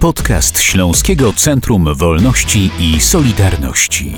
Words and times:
Podcast 0.00 0.60
Śląskiego 0.60 1.32
Centrum 1.32 1.94
Wolności 1.94 2.70
i 2.78 3.00
Solidarności. 3.00 4.16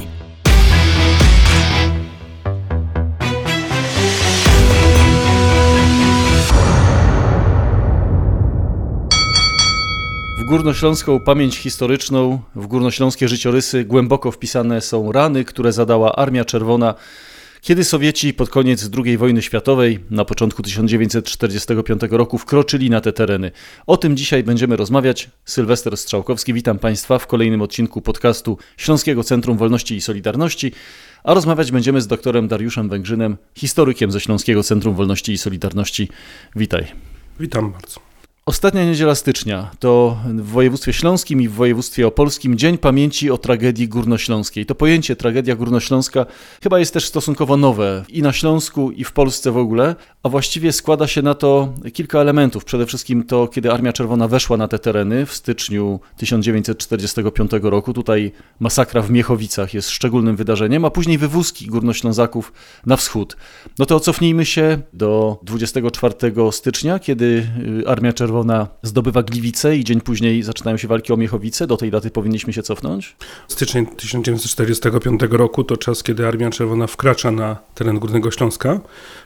W 10.39 10.45
górnośląską 10.45 11.21
pamięć 11.21 11.57
historyczną, 11.57 12.41
w 12.55 12.67
górnośląskie 12.67 13.29
życiorysy 13.29 13.85
głęboko 13.85 14.31
wpisane 14.31 14.81
są 14.81 15.13
rany, 15.13 15.45
które 15.45 15.73
zadała 15.73 16.17
Armia 16.17 16.45
Czerwona 16.45 16.95
kiedy 17.61 17.85
Sowieci 17.85 18.35
pod 18.35 18.51
koniec 18.51 18.91
II 19.05 19.17
wojny 19.17 19.43
światowej, 19.43 19.99
na 20.11 20.25
początku 20.25 20.63
1945 20.63 22.03
roku, 22.11 22.39
wkroczyli 22.39 22.91
na 22.91 23.01
te 23.01 23.13
tereny. 23.13 23.51
O 23.87 23.97
tym 23.97 24.17
dzisiaj 24.17 24.45
będziemy 24.45 24.77
rozmawiać. 24.77 25.31
Sylwester 25.45 25.97
Strzałkowski, 25.97 26.55
witam 26.55 26.79
Państwa 26.79 27.19
w 27.19 27.27
kolejnym 27.27 27.63
odcinku 27.63 28.01
podcastu 28.01 28.59
Śląskiego 28.77 29.25
Centrum 29.25 29.57
Wolności 29.57 29.97
i 29.97 30.01
Solidarności. 30.01 30.73
A 31.25 31.35
rozmawiać 31.35 31.73
będziemy 31.73 32.01
z 32.01 32.07
doktorem 32.07 32.49
Dariuszem 32.49 32.89
Węgrzynem, 32.89 33.37
historykiem 33.55 34.11
ze 34.11 34.21
Śląskiego 34.21 34.63
Centrum 34.63 34.95
Wolności 34.95 35.33
i 35.33 35.39
Solidarności. 35.39 36.09
Witaj. 36.57 36.87
Witam 37.41 37.73
bardzo. 37.73 38.10
Ostatnia 38.51 38.85
niedziela 38.85 39.15
stycznia 39.15 39.71
to 39.79 40.17
w 40.25 40.47
województwie 40.47 40.93
śląskim 40.93 41.43
i 41.43 41.49
w 41.49 41.53
województwie 41.53 42.07
opolskim 42.07 42.59
Dzień 42.59 42.79
Pamięci 42.79 43.31
o 43.31 43.39
Tragedii 43.39 43.89
Górnośląskiej. 43.89 44.67
To 44.67 44.75
pojęcie 44.75 45.17
tragedia 45.17 45.57
górnośląska 45.57 46.27
chyba 46.63 46.79
jest 46.79 46.95
też 46.95 47.05
stosunkowo 47.05 47.57
nowe 47.57 48.05
i 48.09 48.23
na 48.23 48.33
Śląsku 48.33 48.91
i 48.91 49.05
w 49.05 49.13
Polsce 49.13 49.53
w 49.53 49.57
ogóle, 49.57 49.97
a 50.23 50.29
właściwie 50.29 50.73
składa 50.73 51.07
się 51.07 51.23
na 51.23 51.35
to 51.35 51.73
kilka 51.93 52.19
elementów. 52.19 52.65
Przede 52.65 52.87
wszystkim 52.87 53.25
to, 53.25 53.49
kiedy 53.49 53.73
Armia 53.73 53.93
Czerwona 53.93 54.29
weszła 54.29 54.57
na 54.57 54.69
te 54.69 54.79
tereny 54.79 55.27
w 55.27 55.35
styczniu 55.35 56.01
1945 56.17 57.51
roku. 57.63 57.93
Tutaj 57.93 58.33
masakra 58.61 59.03
w 59.03 59.11
Miechowicach 59.11 59.75
jest 59.75 59.91
szczególnym 59.91 60.37
wydarzeniem, 60.37 60.85
a 60.85 60.91
później 60.91 61.19
wywózki 61.19 61.67
górnoślązaków 61.67 62.53
na 62.87 62.97
wschód. 62.97 63.37
No 63.79 63.87
to 63.87 64.01
cofnijmy 64.01 64.45
się 64.45 64.79
do 64.93 65.39
24 65.43 66.15
stycznia, 66.53 66.99
kiedy 66.99 67.47
y, 67.83 67.89
Armia 67.89 68.13
Czerwona 68.13 68.40
Czerwona 68.41 68.69
zdobywa 68.83 69.23
Gliwice 69.23 69.77
i 69.77 69.85
dzień 69.85 70.01
później 70.01 70.43
zaczynają 70.43 70.77
się 70.77 70.89
walki 70.89 71.13
o 71.13 71.17
Miechowice. 71.17 71.67
Do 71.67 71.77
tej 71.77 71.91
daty 71.91 72.11
powinniśmy 72.11 72.53
się 72.53 72.63
cofnąć? 72.63 73.17
Styczeń 73.49 73.87
1945 73.87 75.21
roku 75.31 75.65
to 75.65 75.77
czas, 75.77 76.03
kiedy 76.03 76.27
Armia 76.27 76.51
Czerwona 76.51 76.87
wkracza 76.87 77.31
na 77.31 77.57
teren 77.75 77.99
Górnego 77.99 78.31
Śląska. 78.31 78.81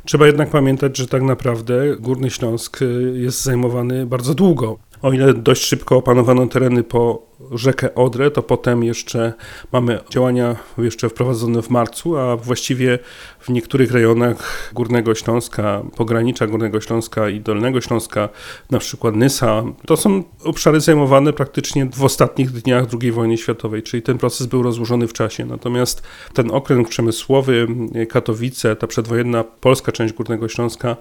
Trzeba 0.05 0.27
jednak 0.27 0.51
pamiętać, 0.51 0.97
że 0.97 1.07
tak 1.07 1.23
naprawdę 1.23 1.97
Górny 2.01 2.31
Śląsk 2.31 2.83
y, 2.83 3.15
jest 3.17 3.43
zajmowany 3.43 4.07
bardzo 4.07 4.35
długo. 4.35 4.79
O 5.03 5.13
ile 5.13 5.35
dość 5.35 5.65
szybko 5.65 5.97
opanowano 5.97 6.47
tereny 6.47 6.83
po 6.83 7.27
rzekę 7.53 7.95
Odrę, 7.95 8.31
to 8.31 8.43
potem 8.43 8.85
jeszcze 8.85 9.33
mamy 9.73 9.99
działania 10.11 10.57
jeszcze 10.79 11.09
wprowadzone 11.09 11.63
w 11.63 11.71
marcu, 11.71 12.17
a 12.17 12.37
właściwie 12.37 12.99
w 13.41 13.49
niektórych 13.49 13.93
rejonach 13.93 14.71
Górnego 14.75 15.15
Śląska, 15.15 15.83
pogranicza 15.97 16.47
Górnego 16.47 16.81
Śląska 16.81 17.29
i 17.29 17.41
Dolnego 17.41 17.81
Śląska, 17.81 18.29
na 18.71 18.79
przykład 18.79 19.17
Nysa, 19.17 19.63
to 19.87 19.97
są 19.97 20.25
obszary 20.45 20.81
zajmowane 20.81 21.33
praktycznie 21.33 21.87
w 21.87 22.05
ostatnich 22.05 22.51
dniach 22.51 22.85
II 23.03 23.13
wojny 23.13 23.37
światowej, 23.39 23.83
czyli 23.83 24.03
ten 24.03 24.19
proces 24.19 24.47
był 24.47 24.63
rozłożony 24.63 25.09
w 25.09 25.13
czasie. 25.13 25.45
Natomiast 25.45 26.03
ten 26.35 26.51
okręg 26.51 26.89
przemysłowy, 26.89 27.67
Katowice, 28.09 28.77
ta 28.77 28.87
przedwojenna 28.87 29.45
polska 29.45 29.93
część 29.93 30.15
Górnego 30.15 30.49
Śląska, 30.49 30.97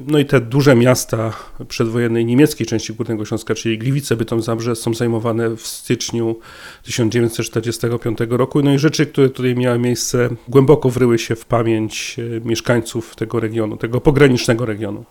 no 0.00 0.18
i 0.18 0.24
te 0.26 0.40
duże 0.40 0.76
miasta 0.76 1.32
przedwojennej 1.68 2.24
niemieckiej 2.24 2.66
części 2.66 2.94
Górnego 2.94 3.24
Śląska, 3.24 3.54
czyli 3.54 3.78
Gliwice, 3.78 4.16
Bytom, 4.16 4.42
Zabrze, 4.42 4.76
są 4.76 4.94
zajmowane 4.94 5.56
w 5.56 5.66
styczniu 5.86 6.36
1945 6.82 8.18
roku. 8.28 8.62
No 8.62 8.72
i 8.72 8.78
rzeczy, 8.78 9.06
które 9.06 9.28
tutaj 9.30 9.54
miały 9.54 9.78
miejsce, 9.78 10.28
głęboko 10.48 10.90
wryły 10.90 11.18
się 11.18 11.36
w 11.36 11.44
pamięć 11.44 12.16
e, 12.18 12.48
mieszkańców 12.48 13.16
tego 13.16 13.40
regionu, 13.40 13.76
tego 13.76 14.00
pogranicznego 14.00 14.66
regionu. 14.66 15.04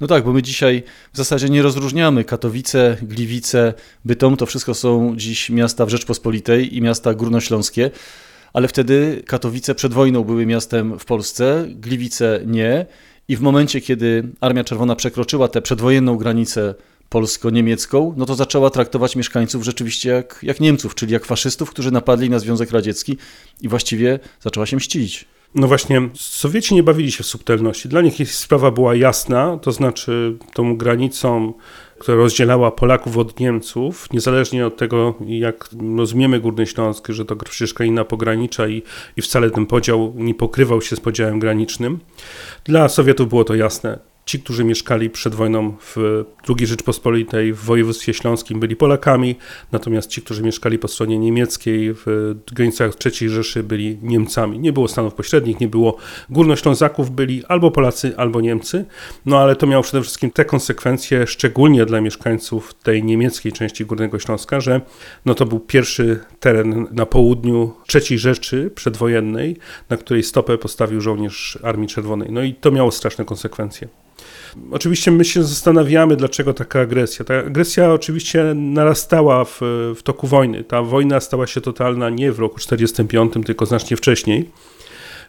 No 0.00 0.06
tak, 0.06 0.24
bo 0.24 0.32
my 0.32 0.42
dzisiaj 0.42 0.82
w 1.12 1.16
zasadzie 1.16 1.48
nie 1.48 1.62
rozróżniamy 1.62 2.24
Katowice, 2.24 2.96
Gliwice, 3.02 3.74
Bytom, 4.04 4.36
to 4.36 4.46
wszystko 4.46 4.74
są 4.74 5.16
dziś 5.16 5.50
miasta 5.50 5.86
w 5.86 5.88
Rzeczpospolitej 5.88 6.76
i 6.76 6.82
miasta 6.82 7.14
górnośląskie 7.14 7.90
ale 8.52 8.68
wtedy 8.68 9.22
Katowice 9.26 9.74
przed 9.74 9.94
wojną 9.94 10.24
były 10.24 10.46
miastem 10.46 10.98
w 10.98 11.04
Polsce, 11.04 11.66
Gliwice 11.68 12.40
nie. 12.46 12.86
I 13.28 13.36
w 13.36 13.40
momencie, 13.40 13.80
kiedy 13.80 14.28
Armia 14.40 14.64
Czerwona 14.64 14.96
przekroczyła 14.96 15.48
tę 15.48 15.62
przedwojenną 15.62 16.16
granicę 16.16 16.74
polsko-niemiecką, 17.08 18.14
no 18.16 18.26
to 18.26 18.34
zaczęła 18.34 18.70
traktować 18.70 19.16
mieszkańców 19.16 19.64
rzeczywiście 19.64 20.08
jak, 20.08 20.38
jak 20.42 20.60
Niemców, 20.60 20.94
czyli 20.94 21.12
jak 21.12 21.24
faszystów, 21.24 21.70
którzy 21.70 21.90
napadli 21.90 22.30
na 22.30 22.38
Związek 22.38 22.70
Radziecki 22.70 23.16
i 23.60 23.68
właściwie 23.68 24.18
zaczęła 24.40 24.66
się 24.66 24.76
mścić. 24.76 25.26
No 25.54 25.68
właśnie, 25.68 26.08
Sowieci 26.14 26.74
nie 26.74 26.82
bawili 26.82 27.12
się 27.12 27.24
w 27.24 27.26
subtelności. 27.26 27.88
Dla 27.88 28.00
nich 28.00 28.32
sprawa 28.32 28.70
była 28.70 28.94
jasna, 28.94 29.58
to 29.62 29.72
znaczy 29.72 30.36
tą 30.54 30.76
granicą, 30.76 31.52
która 31.98 32.16
rozdzielała 32.16 32.70
Polaków 32.70 33.16
od 33.16 33.40
Niemców, 33.40 34.12
niezależnie 34.12 34.66
od 34.66 34.76
tego, 34.76 35.14
jak 35.26 35.68
rozumiemy 35.96 36.40
Górny 36.40 36.66
Śląsk, 36.66 37.08
że 37.08 37.24
to 37.24 37.36
przecież 37.36 37.74
kraina 37.74 38.04
pogranicza 38.04 38.68
i, 38.68 38.82
i 39.16 39.22
wcale 39.22 39.50
ten 39.50 39.66
podział 39.66 40.12
nie 40.16 40.34
pokrywał 40.34 40.82
się 40.82 40.96
z 40.96 41.00
podziałem 41.00 41.38
granicznym. 41.38 41.98
Dla 42.64 42.88
Sowietów 42.88 43.28
było 43.28 43.44
to 43.44 43.54
jasne 43.54 44.15
ci, 44.26 44.40
którzy 44.40 44.64
mieszkali 44.64 45.10
przed 45.10 45.34
wojną 45.34 45.76
w 45.80 46.24
II 46.48 46.66
Rzeczpospolitej, 46.66 47.52
w 47.52 47.58
województwie 47.58 48.14
śląskim, 48.14 48.60
byli 48.60 48.76
Polakami, 48.76 49.36
natomiast 49.72 50.10
ci, 50.10 50.22
którzy 50.22 50.42
mieszkali 50.42 50.78
po 50.78 50.88
stronie 50.88 51.18
niemieckiej, 51.18 51.94
w 51.94 52.34
granicach 52.52 52.92
III 53.04 53.28
Rzeszy, 53.28 53.62
byli 53.62 53.98
Niemcami. 54.02 54.58
Nie 54.58 54.72
było 54.72 54.88
stanów 54.88 55.14
pośrednich, 55.14 55.60
nie 55.60 55.68
było 55.68 55.96
górnoślązaków, 56.30 57.10
byli 57.10 57.44
albo 57.44 57.70
Polacy, 57.70 58.14
albo 58.16 58.40
Niemcy, 58.40 58.84
no 59.26 59.38
ale 59.38 59.56
to 59.56 59.66
miało 59.66 59.82
przede 59.82 60.02
wszystkim 60.02 60.30
te 60.30 60.44
konsekwencje, 60.44 61.26
szczególnie 61.26 61.86
dla 61.86 62.00
mieszkańców 62.00 62.74
tej 62.74 63.04
niemieckiej 63.04 63.52
części 63.52 63.84
Górnego 63.84 64.18
Śląska, 64.18 64.60
że 64.60 64.80
no 65.24 65.34
to 65.34 65.46
był 65.46 65.60
pierwszy 65.60 66.20
teren 66.40 66.86
na 66.90 67.06
południu 67.06 67.74
III 67.94 68.18
Rzeszy 68.18 68.70
przedwojennej, 68.74 69.56
na 69.90 69.96
której 69.96 70.22
stopę 70.22 70.58
postawił 70.58 71.00
żołnierz 71.00 71.58
Armii 71.62 71.88
Czerwonej. 71.88 72.28
No 72.32 72.42
i 72.42 72.54
to 72.54 72.70
miało 72.70 72.90
straszne 72.90 73.24
konsekwencje. 73.24 73.88
Oczywiście 74.70 75.10
my 75.10 75.24
się 75.24 75.44
zastanawiamy, 75.44 76.16
dlaczego 76.16 76.54
taka 76.54 76.80
agresja. 76.80 77.24
Ta 77.24 77.38
agresja 77.38 77.92
oczywiście 77.92 78.44
narastała 78.54 79.44
w, 79.44 79.60
w 79.96 80.02
toku 80.02 80.26
wojny. 80.26 80.64
Ta 80.64 80.82
wojna 80.82 81.20
stała 81.20 81.46
się 81.46 81.60
totalna 81.60 82.10
nie 82.10 82.32
w 82.32 82.38
roku 82.38 82.56
1945, 82.56 83.46
tylko 83.46 83.66
znacznie 83.66 83.96
wcześniej. 83.96 84.50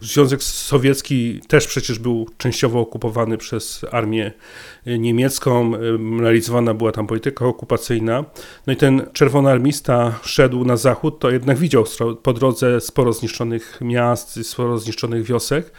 Związek 0.02 0.44
Sowiecki 0.44 1.42
też 1.48 1.68
przecież 1.68 2.00
był 2.00 2.28
częściowo 2.38 2.80
okupowany 2.80 3.38
przez 3.38 3.86
armię 3.92 4.32
niemiecką, 4.86 5.72
realizowana 6.20 6.74
była 6.74 6.92
tam 6.92 7.08
polityka 7.08 7.46
okupacyjna. 7.46 8.26
No 8.68 8.74
i 8.74 8.76
ten 8.76 9.06
czerwonoarmista 9.14 10.20
szedł 10.24 10.66
na 10.66 10.78
zachód, 10.78 11.20
to 11.20 11.32
jednak 11.32 11.58
widział 11.58 11.86
po 12.24 12.34
drodze 12.34 12.82
sporo 12.82 13.14
zniszczonych 13.14 13.78
miast, 13.82 14.48
sporo 14.48 14.78
zniszczonych 14.78 15.24
wiosek 15.24 15.72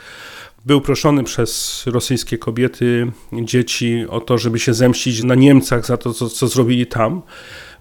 był 0.67 0.81
proszony 0.81 1.25
przez 1.25 1.83
rosyjskie 1.87 2.39
kobiety, 2.39 3.13
dzieci 3.33 4.05
o 4.09 4.21
to, 4.21 4.39
żeby 4.39 4.59
się 4.59 4.75
zemścić 4.75 5.23
na 5.23 5.35
Niemcach 5.35 5.87
za 5.87 5.97
to, 5.97 6.13
co, 6.13 6.29
co 6.29 6.49
zrobili 6.49 6.87
tam. 6.87 7.23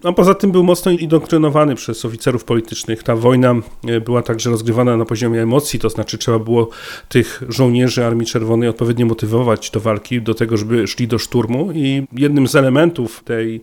No, 0.04 0.12
poza 0.12 0.34
tym 0.34 0.52
był 0.52 0.64
mocno 0.64 0.90
indoktrynowany 0.90 1.74
przez 1.74 2.04
oficerów 2.04 2.44
politycznych. 2.44 3.02
Ta 3.02 3.16
wojna 3.16 3.54
e, 3.86 4.00
była 4.00 4.22
także 4.22 4.50
rozgrywana 4.50 4.96
na 4.96 5.04
poziomie 5.04 5.42
emocji, 5.42 5.78
to 5.78 5.90
znaczy 5.90 6.18
trzeba 6.18 6.38
było 6.38 6.68
tych 7.08 7.42
żołnierzy 7.48 8.06
Armii 8.06 8.26
Czerwonej 8.26 8.68
odpowiednio 8.68 9.06
motywować 9.06 9.70
do 9.70 9.80
walki, 9.80 10.22
do 10.22 10.34
tego, 10.34 10.56
żeby 10.56 10.86
szli 10.86 11.08
do 11.08 11.18
szturmu 11.18 11.72
i 11.72 12.06
jednym 12.12 12.48
z 12.48 12.56
elementów 12.56 13.22
tej 13.24 13.62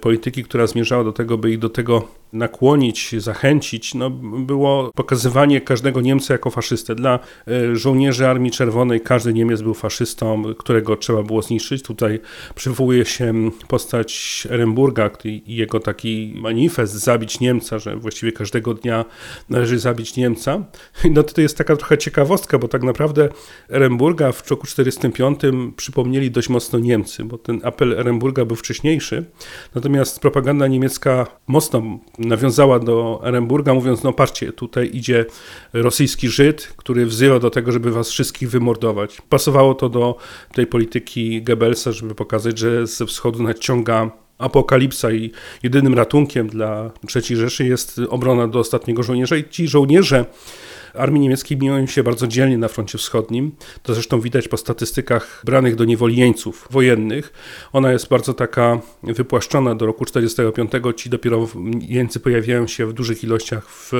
polityki, 0.00 0.44
która 0.44 0.66
zmierzała 0.66 1.04
do 1.04 1.12
tego, 1.12 1.38
by 1.38 1.50
ich 1.50 1.58
do 1.58 1.68
tego 1.68 2.08
nakłonić, 2.32 3.14
zachęcić, 3.18 3.94
no, 3.94 4.10
było 4.10 4.90
pokazywanie 4.94 5.60
każdego 5.60 6.00
Niemca 6.00 6.34
jako 6.34 6.50
faszystę. 6.50 6.94
Dla 6.94 7.18
e, 7.48 7.76
żołnierzy 7.76 8.28
Armii 8.28 8.50
Czerwonej 8.50 9.00
każdy 9.00 9.34
Niemiec 9.34 9.62
był 9.62 9.74
faszystą, 9.74 10.42
którego 10.58 10.96
trzeba 10.96 11.22
było 11.22 11.42
zniszczyć. 11.42 11.82
Tutaj 11.82 12.20
przywołuje 12.54 13.04
się 13.04 13.34
postać 13.68 14.42
Eremburga 14.50 15.10
i 15.24 15.56
jego 15.56 15.80
taki 15.80 16.32
manifest 16.36 16.92
zabić 16.92 17.40
Niemca, 17.40 17.78
że 17.78 17.96
właściwie 17.96 18.32
każdego 18.32 18.74
dnia 18.74 19.04
należy 19.48 19.78
zabić 19.78 20.16
Niemca. 20.16 20.64
No 21.10 21.22
to 21.22 21.40
jest 21.40 21.58
taka 21.58 21.76
trochę 21.76 21.98
ciekawostka, 21.98 22.58
bo 22.58 22.68
tak 22.68 22.82
naprawdę 22.82 23.28
Eremburga 23.70 24.32
w 24.32 24.50
roku 24.50 24.66
1945 24.66 25.74
przypomnieli 25.76 26.30
dość 26.30 26.48
mocno 26.48 26.78
Niemcy, 26.78 27.24
bo 27.24 27.38
ten 27.38 27.60
apel 27.64 27.92
Eremburga 27.92 28.44
był 28.44 28.56
wcześniejszy, 28.56 29.24
natomiast 29.74 30.20
propaganda 30.20 30.66
niemiecka 30.66 31.26
mocno 31.46 31.82
nawiązała 32.18 32.78
do 32.78 33.20
Eremburga, 33.24 33.74
mówiąc, 33.74 34.02
no 34.02 34.12
patrzcie, 34.12 34.52
tutaj 34.52 34.90
idzie 34.92 35.24
rosyjski 35.72 36.28
Żyd, 36.28 36.72
który 36.76 37.06
wzywa 37.06 37.38
do 37.38 37.50
tego, 37.50 37.72
żeby 37.72 37.90
was 37.90 38.10
wszystkich 38.10 38.50
wymordować. 38.50 39.22
Pasowało 39.28 39.74
to 39.74 39.88
do 39.88 40.16
tej 40.54 40.66
polityki 40.66 41.42
Goebbelsa, 41.42 41.92
żeby 41.92 42.14
pokazać, 42.14 42.58
że 42.58 42.86
ze 42.86 43.06
wschodu 43.06 43.42
nadciąga 43.42 44.10
apokalipsa 44.38 45.12
i 45.12 45.30
jedynym 45.62 45.94
ratunkiem 45.94 46.48
dla 46.48 46.90
III 47.14 47.36
Rzeszy 47.36 47.64
jest 47.66 48.00
obrona 48.08 48.48
do 48.48 48.58
ostatniego 48.58 49.02
żołnierza 49.02 49.36
i 49.36 49.48
ci 49.48 49.68
żołnierze 49.68 50.24
armii 50.98 51.20
niemieckiej 51.20 51.58
biją 51.58 51.86
się 51.86 52.02
bardzo 52.02 52.26
dzielnie 52.26 52.58
na 52.58 52.68
froncie 52.68 52.98
wschodnim. 52.98 53.52
To 53.82 53.94
zresztą 53.94 54.20
widać 54.20 54.48
po 54.48 54.56
statystykach 54.56 55.42
branych 55.44 55.76
do 55.76 55.84
niewoli 55.84 56.16
jeńców 56.16 56.68
wojennych. 56.70 57.32
Ona 57.72 57.92
jest 57.92 58.08
bardzo 58.08 58.34
taka 58.34 58.80
wypłaszczona 59.02 59.74
do 59.74 59.86
roku 59.86 60.04
1945. 60.04 60.96
Ci 60.96 61.10
dopiero 61.10 61.48
jeńcy 61.80 62.20
pojawiają 62.20 62.66
się 62.66 62.86
w 62.86 62.92
dużych 62.92 63.24
ilościach 63.24 63.68
w 63.68 63.92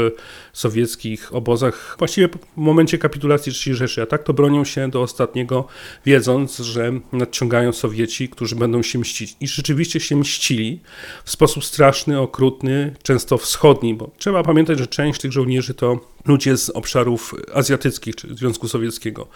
sowieckich 0.53 1.35
obozach, 1.35 1.97
właściwie 1.99 2.29
w 2.29 2.57
momencie 2.57 2.99
kapitulacji 2.99 3.53
III 3.67 3.75
Rzeszy. 3.75 4.03
A 4.03 4.07
tak 4.07 4.23
to 4.23 4.33
bronią 4.33 4.65
się 4.65 4.91
do 4.91 5.03
ostatniego, 5.03 5.67
wiedząc, 6.07 6.57
że 6.59 6.93
nadciągają 7.13 7.73
Sowieci, 7.73 8.29
którzy 8.29 8.57
będą 8.57 8.83
się 8.83 8.99
mścić. 8.99 9.37
I 9.41 9.49
rzeczywiście 9.49 10.01
się 10.01 10.17
mścili 10.17 10.81
w 11.25 11.31
sposób 11.31 11.65
straszny, 11.65 12.21
okrutny, 12.21 12.95
często 13.03 13.39
wschodni, 13.39 13.95
bo 13.95 14.11
trzeba 14.19 14.43
pamiętać, 14.43 14.79
że 14.79 14.87
część 14.87 15.21
tych 15.21 15.33
żołnierzy 15.33 15.75
to 15.75 16.16
ludzie 16.27 16.57
z 16.57 16.71
obszarów 16.71 17.35
azjatyckich 17.55 18.17
czy 18.17 18.35
Związku 18.35 18.69
Sowieckiego 18.69 19.29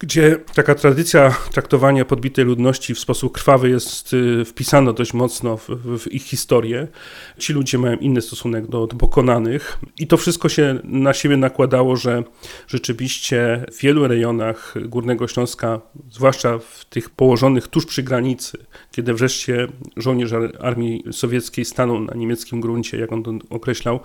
gdzie 0.00 0.36
taka 0.54 0.74
tradycja 0.74 1.36
traktowania 1.52 2.04
podbitej 2.04 2.44
ludności 2.44 2.94
w 2.94 2.98
sposób 2.98 3.32
krwawy 3.32 3.68
jest 3.68 4.12
y, 4.12 4.44
wpisana 4.44 4.92
dość 4.92 5.14
mocno 5.14 5.56
w, 5.56 5.68
w, 5.68 6.12
ich 6.12 6.22
historię. 6.22 6.88
Ci 7.38 7.52
ludzie 7.52 7.78
mają 7.78 7.96
inny 7.96 8.20
stosunek 8.20 8.66
do, 8.66 8.86
do, 8.86 8.96
pokonanych 8.96 9.78
i 9.98 10.06
to 10.06 10.16
wszystko 10.16 10.48
się 10.48 10.80
na 10.84 11.14
siebie 11.14 11.36
nakładało, 11.36 11.96
że 11.96 12.24
rzeczywiście 12.66 13.64
w 13.72 13.80
wielu 13.80 14.08
rejonach 14.08 14.74
Górnego 14.86 15.28
Śląska, 15.28 15.80
zwłaszcza 16.10 16.58
w 16.58 16.84
tych 16.84 17.10
położonych 17.10 17.68
tuż 17.68 17.86
przy 17.86 18.02
granicy, 18.02 18.58
kiedy 18.90 19.14
wreszcie 19.14 19.68
żołnierz 19.96 20.32
armii 20.60 21.04
sowieckiej 21.12 21.64
stanął 21.64 22.00
na 22.00 22.14
niemieckim 22.14 22.60
gruncie, 22.60 22.98
jak 22.98 23.12
on 23.12 23.22
to 23.22 23.32
określał, 23.50 24.00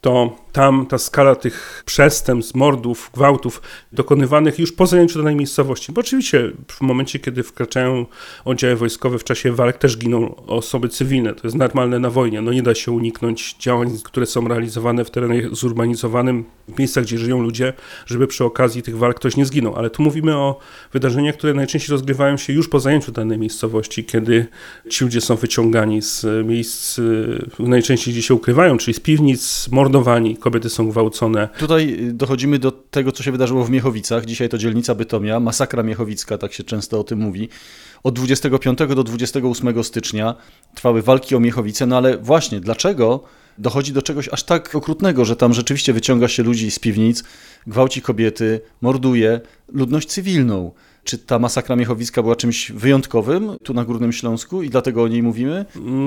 to 0.00 0.36
tam 0.52 0.86
ta 0.86 0.98
skala 0.98 1.34
tych 1.34 1.82
przestępstw, 1.86 2.54
mordów, 2.54 3.10
gwałtów 3.14 3.62
dokonywanych 3.92 4.58
już 4.58 4.72
po 4.72 4.86
zajęciu 4.86 5.18
danej 5.18 5.36
miejscowości. 5.36 5.92
Bo 5.92 6.00
oczywiście 6.00 6.52
w 6.68 6.80
momencie, 6.80 7.18
kiedy 7.18 7.42
wkraczają 7.42 8.06
oddziały 8.44 8.76
wojskowe 8.76 9.18
w 9.18 9.24
czasie 9.24 9.52
walk 9.52 9.78
też 9.78 9.98
giną 9.98 10.34
osoby 10.46 10.88
cywilne. 10.88 11.34
To 11.34 11.40
jest 11.44 11.56
normalne 11.56 11.98
na 11.98 12.10
wojnie. 12.10 12.42
No 12.42 12.52
nie 12.52 12.62
da 12.62 12.74
się 12.74 12.92
uniknąć 12.92 13.54
działań, 13.54 13.98
które 14.04 14.26
są 14.26 14.48
realizowane 14.48 15.04
w 15.04 15.10
terenie 15.10 15.48
zurbanizowanym, 15.52 16.44
w 16.68 16.78
miejscach, 16.78 17.04
gdzie 17.04 17.18
żyją 17.18 17.42
ludzie, 17.42 17.72
żeby 18.06 18.26
przy 18.26 18.44
okazji 18.44 18.82
tych 18.82 18.98
walk 18.98 19.16
ktoś 19.16 19.36
nie 19.36 19.46
zginął. 19.46 19.76
Ale 19.76 19.90
tu 19.90 20.02
mówimy 20.02 20.36
o 20.36 20.58
wydarzeniach, 20.92 21.36
które 21.36 21.54
najczęściej 21.54 21.92
rozgrywają 21.92 22.36
się 22.36 22.52
już 22.52 22.68
po 22.68 22.80
zajęciu 22.80 23.12
danej 23.12 23.38
miejscowości, 23.38 24.04
kiedy 24.04 24.46
ci 24.88 25.04
ludzie 25.04 25.20
są 25.20 25.36
wyciągani 25.36 26.02
z 26.02 26.26
miejsc, 26.46 27.00
najczęściej 27.58 28.14
gdzie 28.14 28.22
się 28.22 28.34
ukrywają, 28.34 28.78
czyli 28.78 28.94
z 28.94 29.00
piwnic, 29.00 29.68
mordowani, 29.86 30.36
kobiety 30.36 30.70
są 30.70 30.88
gwałcone. 30.88 31.48
Tutaj 31.58 31.98
dochodzimy 32.12 32.58
do 32.58 32.72
tego, 32.72 33.12
co 33.12 33.22
się 33.22 33.32
wydarzyło 33.32 33.64
w 33.64 33.70
Miechowicach. 33.70 34.24
Dzisiaj 34.24 34.48
to 34.48 34.58
dzielnica 34.58 34.94
Bytomia, 34.94 35.40
masakra 35.40 35.82
miechowicka, 35.82 36.38
tak 36.38 36.52
się 36.52 36.64
często 36.64 37.00
o 37.00 37.04
tym 37.04 37.18
mówi. 37.18 37.48
Od 38.02 38.14
25 38.14 38.78
do 38.78 39.04
28 39.04 39.84
stycznia 39.84 40.34
trwały 40.74 41.02
walki 41.02 41.36
o 41.36 41.40
Miechowice, 41.40 41.86
no 41.86 41.96
ale 41.96 42.18
właśnie 42.18 42.60
dlaczego 42.60 43.22
dochodzi 43.58 43.92
do 43.92 44.02
czegoś 44.02 44.28
aż 44.28 44.42
tak 44.42 44.74
okrutnego, 44.74 45.24
że 45.24 45.36
tam 45.36 45.54
rzeczywiście 45.54 45.92
wyciąga 45.92 46.28
się 46.28 46.42
ludzi 46.42 46.70
z 46.70 46.78
piwnic, 46.78 47.24
gwałci 47.66 48.02
kobiety, 48.02 48.60
morduje 48.80 49.40
ludność 49.72 50.08
cywilną. 50.08 50.72
Czy 51.06 51.18
ta 51.18 51.38
masakra 51.38 51.76
miechowicka 51.76 52.22
była 52.22 52.36
czymś 52.36 52.72
wyjątkowym 52.72 53.56
tu 53.64 53.74
na 53.74 53.84
Górnym 53.84 54.12
Śląsku 54.12 54.62
i 54.62 54.70
dlatego 54.70 55.02
o 55.02 55.08
niej 55.08 55.22
mówimy? 55.22 55.64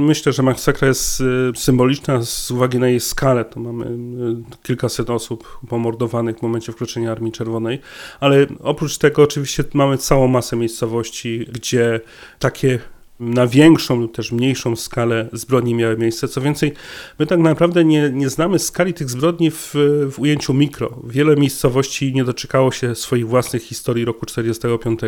Myślę, 0.08 0.34
że 0.34 0.44
masakra 0.44 0.88
jest 0.88 1.22
y, 1.22 1.24
symboliczna 1.56 2.22
z 2.22 2.52
uwagi 2.52 2.80
na 2.80 2.88
jej 2.88 3.00
skalę. 3.00 3.46
To 3.46 3.60
mamy 3.60 3.86
y, 3.86 4.58
kilkaset 4.64 5.10
osób 5.10 5.60
pomordowanych 5.70 6.40
w 6.40 6.42
momencie 6.42 6.72
wkroczenia 6.72 7.12
Armii 7.12 7.32
Czerwonej, 7.32 7.80
ale 8.20 8.48
oprócz 8.60 8.98
tego 8.98 9.24
oczywiście 9.24 9.64
mamy 9.74 9.98
całą 9.98 10.28
masę 10.28 10.56
miejscowości, 10.56 11.46
gdzie 11.54 12.02
takie 12.40 12.80
na 13.20 13.48
większą 13.48 13.96
lub 13.96 14.16
też 14.16 14.32
mniejszą 14.32 14.76
skalę 14.76 15.30
zbrodni 15.34 15.76
miały 15.76 15.98
miejsce. 15.98 16.28
Co 16.28 16.42
więcej, 16.42 16.74
my 17.20 17.26
tak 17.26 17.40
naprawdę 17.40 17.86
nie, 17.86 18.10
nie 18.14 18.30
znamy 18.30 18.60
skali 18.60 18.94
tych 18.94 19.10
zbrodni 19.10 19.52
w, 19.52 19.76
w 20.12 20.20
ujęciu 20.20 20.54
mikro. 20.54 21.02
Wiele 21.04 21.36
miejscowości 21.36 22.14
nie 22.14 22.24
doczekało 22.24 22.72
się 22.72 22.96
swoich 22.96 23.28
własnych 23.28 23.64
historii 23.64 24.06
roku 24.06 24.26
45, 24.26 25.00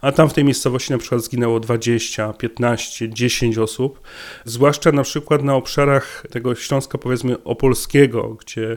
a 0.00 0.12
tam 0.12 0.28
w 0.28 0.32
tej 0.32 0.44
miejscowości 0.44 0.92
na 0.92 0.98
przykład 0.98 1.24
zginęło 1.24 1.60
20, 1.60 2.32
15, 2.32 3.08
10 3.08 3.58
osób, 3.58 4.00
zwłaszcza 4.44 4.92
na 4.92 5.02
przykład 5.02 5.42
na 5.42 5.54
obszarach 5.54 6.24
tego 6.30 6.54
Śląska 6.54 6.98
powiedzmy 6.98 7.42
opolskiego, 7.44 8.36
gdzie 8.40 8.76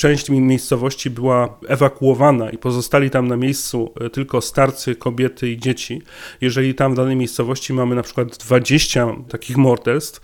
część 0.00 0.30
miejscowości 0.30 1.10
była 1.10 1.58
ewakuowana 1.68 2.50
i 2.50 2.58
pozostali 2.58 3.10
tam 3.10 3.28
na 3.28 3.36
miejscu 3.36 3.92
e, 4.00 4.10
tylko 4.10 4.40
starcy, 4.40 4.94
kobiety 4.94 5.50
i 5.50 5.58
dzieci. 5.58 6.02
Jeżeli 6.40 6.74
tam 6.74 6.92
w 6.92 6.96
danej 6.96 7.16
miejscowości 7.16 7.72
mamy 7.72 7.94
na 7.94 8.02
przykład 8.02 8.36
20 8.36 9.06
takich 9.28 9.56
morderstw, 9.56 10.20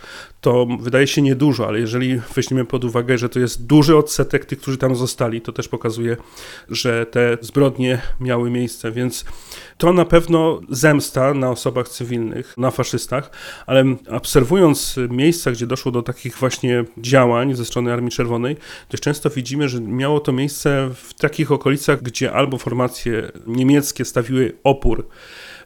to 0.47 0.67
wydaje 0.81 1.07
się 1.07 1.23
niedużo, 1.23 1.69
ale 1.69 1.81
jeżeli 1.81 2.21
weźmiemy 2.35 2.65
pod 2.65 2.85
uwagę, 2.85 3.19
że 3.19 3.29
to 3.29 3.39
jest 3.39 3.67
duży 3.67 3.97
odsetek 3.97 4.45
tych, 4.45 4.59
którzy 4.59 4.79
tam 4.79 4.97
zostali, 4.97 5.41
to 5.41 5.53
też 5.53 5.69
pokazuje, 5.69 6.17
że 6.69 7.07
te 7.07 7.39
zbrodnie 7.41 8.03
miały 8.21 8.51
miejsce, 8.51 8.93
więc 8.93 9.25
to 9.79 9.93
na 9.93 10.05
pewno 10.05 10.61
zemsta 10.69 11.35
na 11.35 11.51
osobach 11.51 11.89
cywilnych, 11.89 12.55
na 12.57 12.71
faszystach, 12.71 13.31
ale 13.67 13.85
obserwując 14.11 14.97
miejsca, 15.11 15.51
gdzie 15.51 15.67
doszło 15.67 15.93
do 15.93 16.03
takich 16.03 16.37
właśnie 16.37 16.85
działań 16.99 17.55
ze 17.55 17.65
strony 17.65 17.93
Armii 17.93 18.11
Czerwonej, 18.11 18.57
dość 18.91 19.03
często 19.03 19.31
widzimy, 19.31 19.69
że 19.69 19.81
miało 19.81 20.21
to 20.21 20.33
miejsce 20.33 20.91
w 20.95 21.15
takich 21.15 21.53
okolicach, 21.53 22.03
gdzie 22.03 22.33
albo 22.33 22.59
formacje 22.59 23.33
niemieckie 23.47 24.05
stawiły 24.05 24.57
opór, 24.65 25.09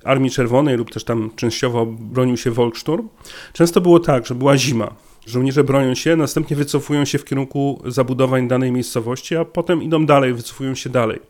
Armii 0.05 0.31
Czerwonej 0.31 0.77
lub 0.77 0.91
też 0.91 1.05
tam 1.05 1.31
częściowo 1.37 1.87
bronił 1.87 2.37
się 2.37 2.51
Volkssturm. 2.51 3.09
Często 3.53 3.81
było 3.81 4.01
tak, 4.01 4.27
że 4.27 4.35
była 4.35 4.57
zima. 4.57 4.95
Żołnierze 5.27 5.65
bronią 5.65 5.95
się, 5.95 6.17
następnie 6.17 6.57
wycofują 6.57 7.05
się 7.05 7.19
w 7.19 7.25
kierunku 7.25 7.83
zabudowań 7.87 8.49
danej 8.49 8.73
miejscowości, 8.73 9.37
a 9.37 9.45
potem 9.45 9.83
idą 9.83 10.07
dalej, 10.07 10.35
wycofują 10.35 10.75
się 10.75 10.91
dalej. 10.91 11.21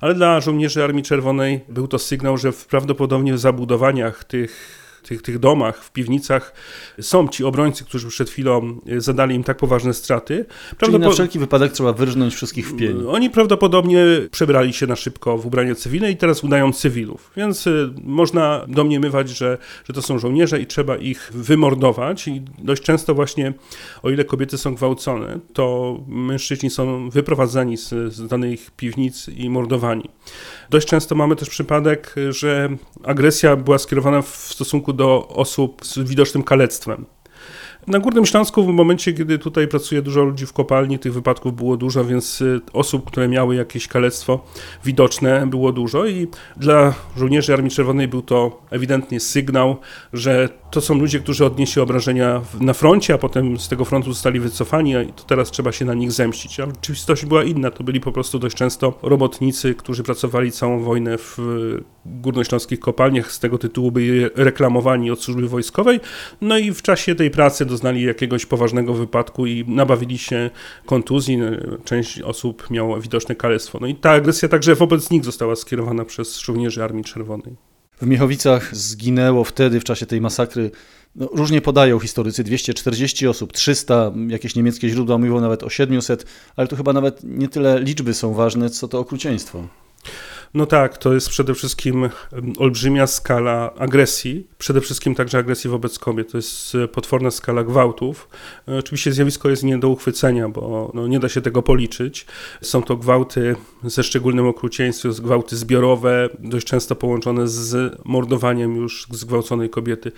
Ale 0.00 0.14
dla 0.14 0.40
żołnierzy 0.40 0.84
Armii 0.84 1.02
Czerwonej 1.02 1.60
był 1.68 1.88
to 1.88 1.98
sygnał, 1.98 2.38
że 2.38 2.52
prawdopodobnie 2.52 3.34
w 3.34 3.38
zabudowaniach 3.38 4.24
tych 4.24 4.77
tych, 5.02 5.22
tych 5.22 5.38
domach, 5.38 5.84
w 5.84 5.92
piwnicach 5.92 6.54
są 7.00 7.28
ci 7.28 7.44
obrońcy, 7.44 7.84
którzy 7.84 8.08
przed 8.08 8.30
chwilą 8.30 8.80
e, 8.86 9.00
zadali 9.00 9.34
im 9.34 9.44
tak 9.44 9.56
poważne 9.56 9.94
straty. 9.94 10.44
Czyli 10.78 10.98
na 10.98 11.10
wszelki 11.10 11.38
wypadek 11.38 11.72
trzeba 11.72 11.92
wyrżnąć 11.92 12.34
wszystkich 12.34 12.68
w 12.70 12.76
pień. 12.76 13.04
Oni 13.08 13.30
prawdopodobnie 13.30 14.04
przebrali 14.30 14.72
się 14.72 14.86
na 14.86 14.96
szybko 14.96 15.38
w 15.38 15.46
ubranie 15.46 15.74
cywilne 15.74 16.10
i 16.10 16.16
teraz 16.16 16.44
udają 16.44 16.72
cywilów, 16.72 17.30
więc 17.36 17.66
e, 17.66 17.70
można 18.02 18.64
domniemywać, 18.68 19.28
że, 19.28 19.58
że 19.84 19.92
to 19.92 20.02
są 20.02 20.18
żołnierze 20.18 20.60
i 20.60 20.66
trzeba 20.66 20.96
ich 20.96 21.30
wymordować 21.34 22.28
i 22.28 22.42
dość 22.58 22.82
często 22.82 23.14
właśnie, 23.14 23.52
o 24.02 24.10
ile 24.10 24.24
kobiety 24.24 24.58
są 24.58 24.74
gwałcone, 24.74 25.38
to 25.52 25.98
mężczyźni 26.08 26.70
są 26.70 27.10
wyprowadzani 27.10 27.76
z, 27.76 27.88
z 27.88 28.28
danych 28.28 28.70
piwnic 28.70 29.28
i 29.28 29.50
mordowani. 29.50 30.10
Dość 30.70 30.88
często 30.88 31.14
mamy 31.14 31.36
też 31.36 31.48
przypadek, 31.48 32.14
że 32.30 32.68
agresja 33.04 33.56
była 33.56 33.78
skierowana 33.78 34.22
w 34.22 34.28
stosunku 34.28 34.87
do 34.92 35.28
osób 35.28 35.84
z 35.84 35.98
widocznym 35.98 36.42
kalectwem. 36.42 37.06
Na 37.88 37.98
Górnym 37.98 38.26
Śląsku 38.26 38.64
w 38.64 38.68
momencie, 38.68 39.12
kiedy 39.12 39.38
tutaj 39.38 39.68
pracuje 39.68 40.02
dużo 40.02 40.22
ludzi 40.22 40.46
w 40.46 40.52
kopalni, 40.52 40.98
tych 40.98 41.12
wypadków 41.12 41.56
było 41.56 41.76
dużo, 41.76 42.04
więc 42.04 42.40
y, 42.40 42.60
osób, 42.72 43.06
które 43.06 43.28
miały 43.28 43.56
jakieś 43.56 43.88
kalectwo 43.88 44.44
widoczne 44.84 45.46
było 45.46 45.72
dużo 45.72 46.06
i 46.06 46.26
dla 46.56 46.94
żołnierzy 47.16 47.52
Armii 47.52 47.70
Czerwonej 47.70 48.08
był 48.08 48.22
to 48.22 48.62
ewidentnie 48.70 49.20
sygnał, 49.20 49.76
że 50.12 50.48
to 50.70 50.80
są 50.80 50.98
ludzie, 50.98 51.20
którzy 51.20 51.46
odnieśli 51.46 51.82
obrażenia 51.82 52.42
na 52.60 52.72
froncie, 52.72 53.14
a 53.14 53.18
potem 53.18 53.58
z 53.58 53.68
tego 53.68 53.84
frontu 53.84 54.12
zostali 54.12 54.40
wycofani, 54.40 54.90
i 54.90 55.12
to 55.12 55.22
teraz 55.22 55.50
trzeba 55.50 55.72
się 55.72 55.84
na 55.84 55.94
nich 55.94 56.12
zemścić. 56.12 56.60
A 56.60 56.66
rzeczywistość 56.66 57.26
była 57.26 57.44
inna, 57.44 57.70
to 57.70 57.84
byli 57.84 58.00
po 58.00 58.12
prostu 58.12 58.38
dość 58.38 58.56
często 58.56 58.98
robotnicy, 59.02 59.74
którzy 59.74 60.02
pracowali 60.02 60.52
całą 60.52 60.80
wojnę 60.80 61.18
w 61.18 61.38
górnośląskich 62.06 62.80
kopalniach, 62.80 63.32
z 63.32 63.38
tego 63.38 63.58
tytułu 63.58 63.90
byli 63.90 64.24
reklamowani 64.34 65.10
od 65.10 65.22
służby 65.22 65.48
wojskowej, 65.48 66.00
no 66.40 66.58
i 66.58 66.72
w 66.72 66.82
czasie 66.82 67.14
tej 67.14 67.30
pracy 67.30 67.66
doznali 67.66 68.02
jakiegoś 68.02 68.46
poważnego 68.46 68.94
wypadku 68.94 69.46
i 69.46 69.64
nabawili 69.68 70.18
się 70.18 70.50
kontuzji, 70.86 71.38
część 71.84 72.20
osób 72.20 72.70
miała 72.70 73.00
widoczne 73.00 73.34
kalectwo. 73.34 73.78
No 73.80 73.86
i 73.86 73.94
ta 73.94 74.10
agresja 74.10 74.48
także 74.48 74.74
wobec 74.74 75.10
nich 75.10 75.24
została 75.24 75.56
skierowana 75.56 76.04
przez 76.04 76.38
żołnierzy 76.38 76.84
Armii 76.84 77.04
Czerwonej. 77.04 77.67
W 78.02 78.06
Miechowicach 78.06 78.76
zginęło 78.76 79.44
wtedy, 79.44 79.80
w 79.80 79.84
czasie 79.84 80.06
tej 80.06 80.20
masakry, 80.20 80.70
no, 81.16 81.28
różnie 81.32 81.60
podają 81.60 82.00
historycy, 82.00 82.44
240 82.44 83.28
osób, 83.28 83.52
300, 83.52 84.12
jakieś 84.28 84.54
niemieckie 84.54 84.88
źródła 84.88 85.18
mówią 85.18 85.40
nawet 85.40 85.62
o 85.62 85.70
700, 85.70 86.26
ale 86.56 86.68
tu 86.68 86.76
chyba 86.76 86.92
nawet 86.92 87.20
nie 87.24 87.48
tyle 87.48 87.80
liczby 87.80 88.14
są 88.14 88.34
ważne, 88.34 88.70
co 88.70 88.88
to 88.88 88.98
okrucieństwo. 88.98 89.68
No 90.54 90.66
tak, 90.66 90.98
to 90.98 91.14
jest 91.14 91.28
przede 91.28 91.54
wszystkim 91.54 92.08
olbrzymia 92.58 93.06
skala 93.06 93.74
agresji, 93.74 94.46
przede 94.58 94.80
wszystkim 94.80 95.14
także 95.14 95.38
agresji 95.38 95.70
wobec 95.70 95.98
kobiet. 95.98 96.30
To 96.32 96.38
jest 96.38 96.74
e, 96.74 96.88
potworna 96.88 97.30
skala 97.30 97.64
gwałtów. 97.64 98.28
E, 98.68 98.78
oczywiście 98.78 99.12
zjawisko 99.12 99.50
jest 99.50 99.62
nie 99.62 99.78
do 99.78 99.88
uchwycenia, 99.88 100.48
bo 100.48 100.90
no, 100.94 101.06
nie 101.06 101.20
da 101.20 101.28
się 101.28 101.40
tego 101.40 101.62
policzyć. 101.62 102.26
Są 102.62 102.82
to 102.82 102.96
gwałty 102.96 103.56
ze 103.84 104.02
szczególnym 104.02 104.46
okrucieństwem, 104.46 105.12
gwałty 105.12 105.56
zbiorowe, 105.56 106.28
dość 106.38 106.66
często 106.66 106.96
połączone 106.96 107.48
z 107.48 107.98
mordowaniem 108.04 108.76
już 108.76 109.06
zgwałconej 109.10 109.70
kobiety. 109.70 110.12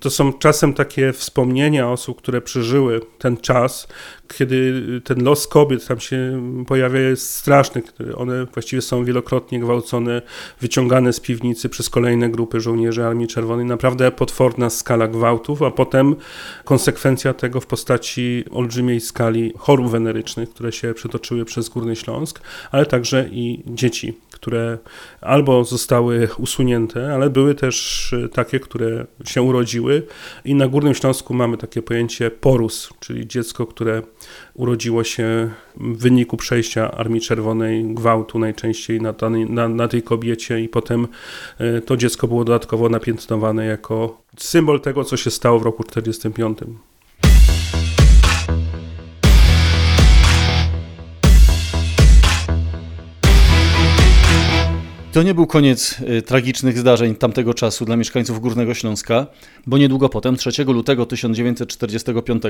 To 0.00 0.10
są 0.10 0.32
czasem 0.32 0.74
takie 0.74 1.12
wspomnienia 1.12 1.90
osób, 1.90 2.18
które 2.18 2.40
przeżyły 2.40 3.00
ten 3.18 3.36
czas, 3.36 3.88
kiedy 4.36 4.82
ten 5.04 5.24
los 5.24 5.46
kobiet 5.46 5.86
tam 5.86 6.00
się 6.00 6.42
pojawia, 6.66 7.00
jest 7.00 7.34
straszny. 7.34 7.82
One 8.16 8.46
właściwie 8.46 8.82
są 8.82 9.04
wielokrotnie 9.04 9.60
gwałcone, 9.60 9.69
wyciągane 10.60 11.12
z 11.12 11.20
piwnicy 11.20 11.68
przez 11.68 11.90
kolejne 11.90 12.28
grupy 12.28 12.60
żołnierzy 12.60 13.04
Armii 13.04 13.28
Czerwonej. 13.28 13.66
Naprawdę 13.66 14.10
potworna 14.10 14.70
skala 14.70 15.08
gwałtów, 15.08 15.62
a 15.62 15.70
potem 15.70 16.16
konsekwencja 16.64 17.34
tego 17.34 17.60
w 17.60 17.66
postaci 17.66 18.44
olbrzymiej 18.50 19.00
skali 19.00 19.52
chorób 19.58 19.90
wenerycznych, 19.90 20.50
które 20.50 20.72
się 20.72 20.94
przetoczyły 20.94 21.44
przez 21.44 21.68
Górny 21.68 21.96
Śląsk, 21.96 22.40
ale 22.70 22.86
także 22.86 23.28
i 23.32 23.62
dzieci 23.66 24.14
które 24.40 24.78
albo 25.20 25.64
zostały 25.64 26.28
usunięte, 26.38 27.14
ale 27.14 27.30
były 27.30 27.54
też 27.54 28.14
takie, 28.32 28.60
które 28.60 29.06
się 29.24 29.42
urodziły. 29.42 30.02
I 30.44 30.54
na 30.54 30.68
Górnym 30.68 30.94
Śląsku 30.94 31.34
mamy 31.34 31.56
takie 31.56 31.82
pojęcie 31.82 32.30
porus, 32.30 32.90
czyli 33.00 33.26
dziecko, 33.26 33.66
które 33.66 34.02
urodziło 34.54 35.04
się 35.04 35.50
w 35.76 35.96
wyniku 35.96 36.36
przejścia 36.36 36.90
Armii 36.90 37.20
Czerwonej, 37.20 37.84
gwałtu 37.94 38.38
najczęściej 38.38 39.00
na, 39.00 39.14
na, 39.48 39.68
na 39.68 39.88
tej 39.88 40.02
kobiecie, 40.02 40.60
i 40.60 40.68
potem 40.68 41.08
e, 41.58 41.80
to 41.80 41.96
dziecko 41.96 42.28
było 42.28 42.44
dodatkowo 42.44 42.88
napiętnowane 42.88 43.66
jako 43.66 44.22
symbol 44.38 44.80
tego, 44.80 45.04
co 45.04 45.16
się 45.16 45.30
stało 45.30 45.58
w 45.58 45.62
roku 45.62 45.84
1945. 45.84 46.89
To 55.12 55.22
nie 55.22 55.34
był 55.34 55.46
koniec 55.46 55.96
y, 56.18 56.22
tragicznych 56.22 56.78
zdarzeń 56.78 57.14
tamtego 57.14 57.54
czasu 57.54 57.84
dla 57.84 57.96
mieszkańców 57.96 58.40
Górnego 58.40 58.74
Śląska, 58.74 59.26
bo 59.66 59.78
niedługo 59.78 60.08
potem, 60.08 60.36
3 60.36 60.64
lutego 60.64 61.06
1945, 61.06 62.42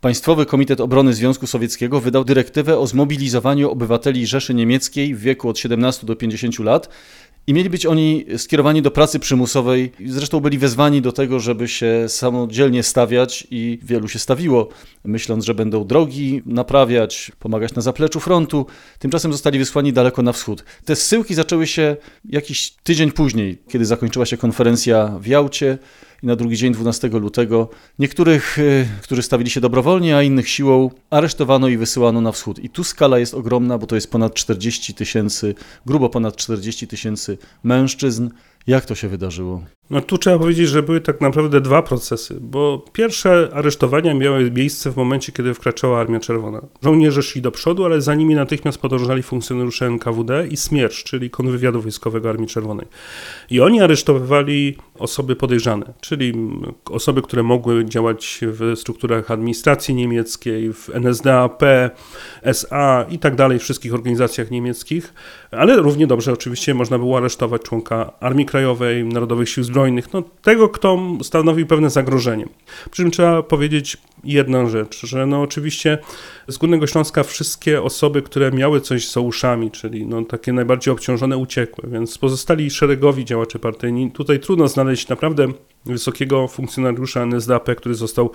Państwowy 0.00 0.46
Komitet 0.46 0.80
Obrony 0.80 1.14
Związku 1.14 1.46
Sowieckiego 1.46 2.00
wydał 2.00 2.24
dyrektywę 2.24 2.78
o 2.78 2.86
zmobilizowaniu 2.86 3.70
obywateli 3.70 4.26
Rzeszy 4.26 4.54
Niemieckiej 4.54 5.14
w 5.14 5.20
wieku 5.20 5.48
od 5.48 5.58
17 5.58 6.06
do 6.06 6.16
50 6.16 6.58
lat 6.58 6.88
i 7.46 7.54
mieli 7.54 7.70
być 7.70 7.86
oni 7.86 8.24
skierowani 8.36 8.82
do 8.82 8.90
pracy 8.90 9.18
przymusowej. 9.18 9.92
Zresztą 10.06 10.40
byli 10.40 10.58
wezwani 10.58 11.02
do 11.02 11.12
tego, 11.12 11.40
żeby 11.40 11.68
się 11.68 12.04
samodzielnie 12.08 12.82
stawiać 12.82 13.46
i 13.50 13.78
wielu 13.82 14.08
się 14.08 14.18
stawiło, 14.18 14.68
myśląc, 15.04 15.44
że 15.44 15.54
będą 15.54 15.86
drogi 15.86 16.42
naprawiać, 16.46 17.32
pomagać 17.38 17.74
na 17.74 17.82
zapleczu 17.82 18.20
frontu. 18.20 18.66
Tymczasem 18.98 19.32
zostali 19.32 19.58
wysłani 19.58 19.92
daleko 19.92 20.22
na 20.22 20.32
wschód. 20.32 20.64
Te 20.84 20.96
zsyłki 20.96 21.34
zaczęły 21.34 21.66
się 21.66 21.96
jakiś 22.24 22.70
tydzień 22.70 23.12
później, 23.12 23.58
kiedy 23.68 23.84
zakończyła 23.84 24.26
się 24.26 24.36
konferencja 24.36 25.18
w 25.20 25.26
Jałcie 25.26 25.78
i 26.24 26.26
na 26.26 26.36
drugi 26.36 26.56
dzień, 26.56 26.72
12 26.72 27.08
lutego, 27.08 27.68
niektórych, 27.98 28.58
y, 28.58 28.86
którzy 29.02 29.22
stawili 29.22 29.50
się 29.50 29.60
dobrowolnie, 29.60 30.16
a 30.16 30.22
innych 30.22 30.48
siłą, 30.48 30.90
aresztowano 31.10 31.68
i 31.68 31.76
wysyłano 31.76 32.20
na 32.20 32.32
wschód. 32.32 32.58
I 32.58 32.70
tu 32.70 32.84
skala 32.84 33.18
jest 33.18 33.34
ogromna, 33.34 33.78
bo 33.78 33.86
to 33.86 33.94
jest 33.94 34.10
ponad 34.10 34.34
40 34.34 34.94
tysięcy, 34.94 35.54
grubo 35.86 36.08
ponad 36.08 36.36
40 36.36 36.86
tysięcy 36.86 37.38
mężczyzn. 37.64 38.28
Jak 38.66 38.84
to 38.84 38.94
się 38.94 39.08
wydarzyło? 39.08 39.64
No 39.90 40.00
tu 40.00 40.18
trzeba 40.18 40.38
powiedzieć, 40.38 40.68
że 40.68 40.82
były 40.82 41.00
tak 41.00 41.20
naprawdę 41.20 41.60
dwa 41.60 41.82
procesy, 41.82 42.38
bo 42.40 42.84
pierwsze 42.92 43.50
aresztowania 43.52 44.14
miały 44.14 44.50
miejsce 44.50 44.90
w 44.90 44.96
momencie, 44.96 45.32
kiedy 45.32 45.54
wkraczała 45.54 46.00
Armia 46.00 46.20
Czerwona. 46.20 46.60
Żołnierze 46.82 47.22
szli 47.22 47.42
do 47.42 47.50
przodu, 47.50 47.84
ale 47.84 48.00
za 48.00 48.14
nimi 48.14 48.34
natychmiast 48.34 48.78
podążali 48.78 49.22
funkcjonariusze 49.22 49.86
NKWD 49.86 50.46
i 50.46 50.56
SMIERZ, 50.56 50.94
czyli 50.94 51.30
konwywiadu 51.30 51.82
wojskowego 51.82 52.30
Armii 52.30 52.48
Czerwonej. 52.48 52.86
I 53.50 53.60
oni 53.60 53.80
aresztowywali 53.80 54.76
osoby 54.98 55.36
podejrzane, 55.36 55.92
czyli 56.00 56.32
osoby, 56.90 57.22
które 57.22 57.42
mogły 57.42 57.84
działać 57.84 58.40
w 58.42 58.78
strukturach 58.78 59.30
administracji 59.30 59.94
niemieckiej, 59.94 60.72
w 60.72 60.90
NSDAP, 60.94 61.62
SA 62.42 63.06
i 63.10 63.18
tak 63.18 63.34
dalej, 63.34 63.58
wszystkich 63.58 63.94
organizacjach 63.94 64.50
niemieckich, 64.50 65.14
ale 65.58 65.76
równie 65.76 66.06
dobrze 66.06 66.32
oczywiście 66.32 66.74
można 66.74 66.98
było 66.98 67.16
aresztować 67.16 67.62
członka 67.62 68.12
Armii 68.20 68.46
Krajowej, 68.46 69.04
Narodowych 69.04 69.48
Sił 69.48 69.64
Zbrojnych, 69.64 70.12
no, 70.12 70.22
tego, 70.42 70.68
kto 70.68 70.98
stanowił 71.22 71.66
pewne 71.66 71.90
zagrożenie. 71.90 72.46
Przy 72.90 73.02
czym 73.02 73.10
trzeba 73.10 73.42
powiedzieć 73.42 73.96
jedną 74.24 74.68
rzecz, 74.68 75.06
że 75.06 75.26
no 75.26 75.42
oczywiście 75.42 75.98
z 76.48 76.58
Górnego 76.58 76.86
Śląska 76.86 77.22
wszystkie 77.22 77.82
osoby, 77.82 78.22
które 78.22 78.52
miały 78.52 78.80
coś 78.80 79.10
za 79.10 79.20
uszami, 79.20 79.70
czyli 79.70 80.06
no 80.06 80.24
takie 80.24 80.52
najbardziej 80.52 80.92
obciążone, 80.92 81.36
uciekły, 81.36 81.90
więc 81.90 82.18
pozostali 82.18 82.70
szeregowi 82.70 83.24
działacze 83.24 83.58
partyjni, 83.58 84.10
tutaj 84.10 84.40
trudno 84.40 84.68
znaleźć 84.68 85.08
naprawdę 85.08 85.46
wysokiego 85.86 86.48
funkcjonariusza 86.48 87.22
NSDAP, 87.22 87.74
który 87.76 87.94
został 87.94 88.30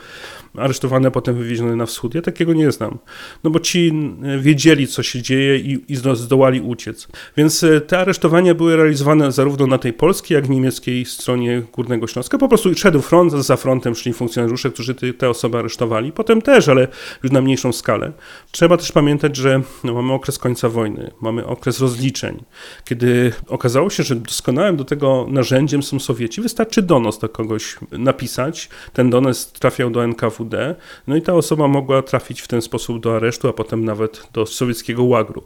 aresztowany, 0.55 1.07
a 1.07 1.11
potem 1.11 1.35
wywieziony 1.35 1.75
na 1.75 1.85
wschód. 1.85 2.15
Ja 2.15 2.21
takiego 2.21 2.53
nie 2.53 2.71
znam. 2.71 2.97
No 3.43 3.49
bo 3.49 3.59
ci 3.59 3.93
wiedzieli, 4.39 4.87
co 4.87 5.03
się 5.03 5.21
dzieje 5.21 5.57
i, 5.57 5.85
i 5.87 5.95
zdołali 5.95 6.61
uciec. 6.61 7.07
Więc 7.37 7.63
e, 7.63 7.81
te 7.81 7.99
aresztowania 7.99 8.55
były 8.55 8.75
realizowane 8.75 9.31
zarówno 9.31 9.67
na 9.67 9.77
tej 9.77 9.93
polskiej, 9.93 10.35
jak 10.35 10.47
i 10.47 10.49
niemieckiej 10.49 11.05
stronie 11.05 11.63
Górnego 11.73 12.07
Śląska. 12.07 12.37
Po 12.37 12.47
prostu 12.47 12.75
szedł 12.75 13.01
front, 13.01 13.31
za 13.31 13.57
frontem 13.57 13.95
szli 13.95 14.13
funkcjonariusze, 14.13 14.71
którzy 14.71 14.95
te, 14.95 15.13
te 15.13 15.29
osoby 15.29 15.57
aresztowali. 15.57 16.11
Potem 16.11 16.41
też, 16.41 16.67
ale 16.67 16.87
już 17.23 17.31
na 17.31 17.41
mniejszą 17.41 17.71
skalę. 17.71 18.11
Trzeba 18.51 18.77
też 18.77 18.91
pamiętać, 18.91 19.35
że 19.35 19.61
no, 19.83 19.93
mamy 19.93 20.13
okres 20.13 20.37
końca 20.37 20.69
wojny, 20.69 21.11
mamy 21.21 21.45
okres 21.45 21.79
rozliczeń, 21.79 22.43
kiedy 22.85 23.31
okazało 23.47 23.89
się, 23.89 24.03
że 24.03 24.15
doskonałym 24.15 24.77
do 24.77 24.85
tego 24.85 25.25
narzędziem 25.29 25.83
są 25.83 25.99
Sowieci. 25.99 26.41
Wystarczy 26.41 26.81
donos 26.81 27.19
do 27.19 27.29
kogoś 27.39 27.75
napisać. 27.91 28.69
Ten 28.93 29.09
donos 29.09 29.51
trafiał 29.51 29.89
do 29.89 30.03
NKWD, 30.03 30.75
no 31.07 31.15
i 31.15 31.21
ta 31.21 31.33
osoba 31.33 31.67
mogła 31.67 32.01
trafić 32.01 32.41
w 32.41 32.47
ten 32.47 32.61
sposób 32.61 33.03
do 33.03 33.15
aresztu, 33.15 33.47
a 33.47 33.53
potem 33.53 33.85
nawet 33.85 34.27
do 34.33 34.45
sowieckiego 34.45 35.03
łagru. 35.03 35.43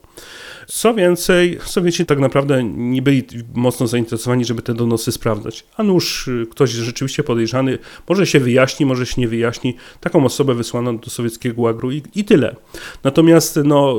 Co 0.67 0.93
więcej, 0.93 1.59
Sowieci 1.65 2.05
tak 2.05 2.19
naprawdę 2.19 2.63
nie 2.63 3.01
byli 3.01 3.23
mocno 3.53 3.87
zainteresowani, 3.87 4.45
żeby 4.45 4.61
te 4.61 4.73
donosy 4.73 5.11
sprawdzać. 5.11 5.65
A 5.77 5.83
nuż 5.83 6.27
y, 6.27 6.47
ktoś 6.51 6.69
rzeczywiście 6.69 7.23
podejrzany, 7.23 7.77
może 8.09 8.27
się 8.27 8.39
wyjaśni, 8.39 8.85
może 8.85 9.05
się 9.05 9.21
nie 9.21 9.27
wyjaśni. 9.27 9.75
Taką 9.99 10.25
osobę 10.25 10.53
wysłano 10.53 10.93
do 10.93 11.09
sowieckiego 11.09 11.61
łagru 11.61 11.91
i, 11.91 12.03
i 12.15 12.25
tyle. 12.25 12.55
Natomiast 13.03 13.59
no, 13.63 13.95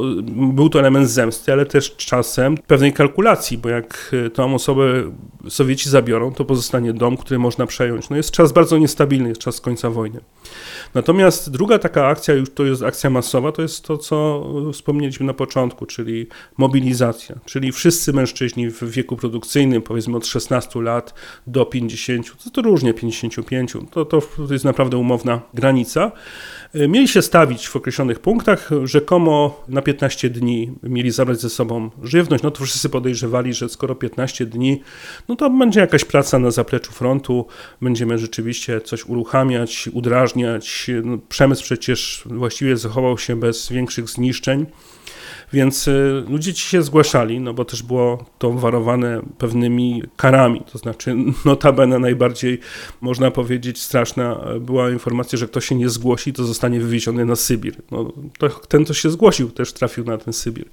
był 0.52 0.68
to 0.68 0.78
element 0.78 1.10
zemsty, 1.10 1.52
ale 1.52 1.66
też 1.66 1.96
czasem 1.96 2.56
pewnej 2.58 2.92
kalkulacji, 2.92 3.58
bo 3.58 3.68
jak 3.68 4.10
y, 4.26 4.30
tą 4.30 4.54
osobę 4.54 5.12
Sowieci 5.48 5.90
zabiorą, 5.90 6.34
to 6.34 6.44
pozostanie 6.44 6.92
dom, 6.92 7.16
który 7.16 7.38
można 7.38 7.66
przejąć. 7.66 7.83
No 8.10 8.16
jest 8.16 8.30
czas 8.30 8.52
bardzo 8.52 8.78
niestabilny, 8.78 9.28
jest 9.28 9.40
czas 9.40 9.60
końca 9.60 9.90
wojny. 9.90 10.20
Natomiast 10.94 11.50
druga 11.50 11.78
taka 11.78 12.06
akcja, 12.06 12.34
już 12.34 12.50
to 12.54 12.64
jest 12.64 12.82
akcja 12.82 13.10
masowa, 13.10 13.52
to 13.52 13.62
jest 13.62 13.84
to, 13.84 13.98
co 13.98 14.46
wspomnieliśmy 14.72 15.26
na 15.26 15.34
początku, 15.34 15.86
czyli 15.86 16.26
mobilizacja, 16.56 17.36
czyli 17.44 17.72
wszyscy 17.72 18.12
mężczyźni 18.12 18.70
w 18.70 18.84
wieku 18.84 19.16
produkcyjnym, 19.16 19.82
powiedzmy 19.82 20.16
od 20.16 20.26
16 20.26 20.82
lat 20.82 21.14
do 21.46 21.66
50, 21.66 22.44
to, 22.44 22.50
to 22.50 22.62
różnie 22.62 22.94
55, 22.94 23.72
to, 23.90 24.04
to 24.04 24.22
jest 24.50 24.64
naprawdę 24.64 24.96
umowna 24.96 25.40
granica, 25.54 26.12
E, 26.63 26.63
mieli 26.88 27.08
się 27.08 27.22
stawić 27.22 27.68
w 27.68 27.76
określonych 27.76 28.20
punktach, 28.20 28.70
rzekomo 28.84 29.64
na 29.68 29.82
15 29.82 30.30
dni 30.30 30.72
mieli 30.82 31.10
zabrać 31.10 31.40
ze 31.40 31.50
sobą 31.50 31.90
żywność, 32.02 32.42
no 32.42 32.50
to 32.50 32.64
wszyscy 32.64 32.88
podejrzewali, 32.88 33.54
że 33.54 33.68
skoro 33.68 33.94
15 33.94 34.46
dni, 34.46 34.80
no 35.28 35.36
to 35.36 35.50
będzie 35.50 35.80
jakaś 35.80 36.04
praca 36.04 36.38
na 36.38 36.50
zapleczu 36.50 36.92
frontu, 36.92 37.46
będziemy 37.82 38.18
rzeczywiście 38.18 38.80
coś 38.80 39.06
uruchamiać, 39.06 39.88
udrażniać, 39.92 40.90
no, 41.04 41.18
przemysł 41.28 41.62
przecież 41.62 42.22
właściwie 42.26 42.76
zachował 42.76 43.18
się 43.18 43.36
bez 43.36 43.68
większych 43.72 44.08
zniszczeń. 44.08 44.66
Więc 45.54 45.88
y, 45.88 46.24
ludzie 46.28 46.54
ci 46.54 46.68
się 46.68 46.82
zgłaszali, 46.82 47.40
no 47.40 47.54
bo 47.54 47.64
też 47.64 47.82
było 47.82 48.24
to 48.38 48.52
warowane 48.52 49.22
pewnymi 49.38 50.02
karami. 50.16 50.62
To 50.72 50.78
znaczy, 50.78 51.16
notabene 51.44 51.98
najbardziej, 51.98 52.58
można 53.00 53.30
powiedzieć, 53.30 53.82
straszna 53.82 54.40
była 54.60 54.90
informacja, 54.90 55.38
że 55.38 55.48
kto 55.48 55.60
się 55.60 55.74
nie 55.74 55.88
zgłosi, 55.88 56.32
to 56.32 56.44
zostanie 56.44 56.80
wywieziony 56.80 57.24
na 57.24 57.36
Sybir. 57.36 57.74
No, 57.90 58.12
to, 58.38 58.48
ten, 58.48 58.84
kto 58.84 58.94
się 58.94 59.10
zgłosił, 59.10 59.50
też 59.50 59.72
trafił 59.72 60.04
na 60.04 60.18
ten 60.18 60.32
Sybir. 60.32 60.64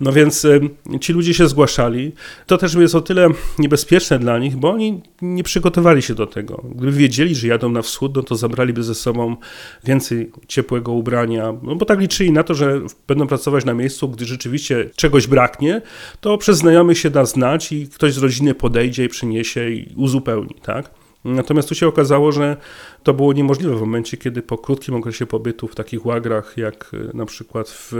No 0.00 0.12
więc 0.12 0.44
y, 0.44 0.60
ci 1.00 1.12
ludzie 1.12 1.34
się 1.34 1.48
zgłaszali. 1.48 2.12
To 2.46 2.58
też 2.58 2.74
jest 2.74 2.94
o 2.94 3.00
tyle 3.00 3.28
niebezpieczne 3.58 4.18
dla 4.18 4.38
nich, 4.38 4.56
bo 4.56 4.70
oni 4.70 5.00
nie 5.22 5.42
przygotowali 5.42 6.02
się 6.02 6.14
do 6.14 6.26
tego. 6.26 6.64
Gdyby 6.74 6.92
wiedzieli, 6.92 7.34
że 7.34 7.48
jadą 7.48 7.68
na 7.68 7.82
wschód, 7.82 8.16
no 8.16 8.22
to 8.22 8.36
zabraliby 8.36 8.82
ze 8.82 8.94
sobą 8.94 9.36
więcej 9.84 10.30
ciepłego 10.48 10.92
ubrania, 10.92 11.54
no 11.62 11.74
bo 11.74 11.86
tak 11.86 12.00
liczyli 12.00 12.32
na 12.32 12.42
to, 12.42 12.54
że 12.54 12.80
będą 13.08 13.26
pracować 13.26 13.64
na 13.64 13.74
miejscu, 13.74 14.13
gdy 14.14 14.24
rzeczywiście 14.24 14.90
czegoś 14.96 15.26
braknie, 15.26 15.82
to 16.20 16.38
przez 16.38 16.58
znajomych 16.58 16.98
się 16.98 17.10
da 17.10 17.24
znać 17.24 17.72
i 17.72 17.88
ktoś 17.88 18.12
z 18.12 18.18
rodziny 18.18 18.54
podejdzie 18.54 19.04
i 19.04 19.08
przyniesie 19.08 19.70
i 19.70 19.94
uzupełni, 19.96 20.54
tak? 20.62 20.90
Natomiast 21.24 21.68
tu 21.68 21.74
się 21.74 21.88
okazało, 21.88 22.32
że 22.32 22.56
to 23.04 23.14
było 23.14 23.32
niemożliwe 23.32 23.76
w 23.76 23.80
momencie, 23.80 24.16
kiedy 24.16 24.42
po 24.42 24.58
krótkim 24.58 24.94
okresie 24.94 25.26
pobytu 25.26 25.68
w 25.68 25.74
takich 25.74 26.06
łagrach, 26.06 26.54
jak 26.56 26.90
e, 26.94 27.16
na 27.16 27.26
przykład 27.26 27.68
w 27.68 27.92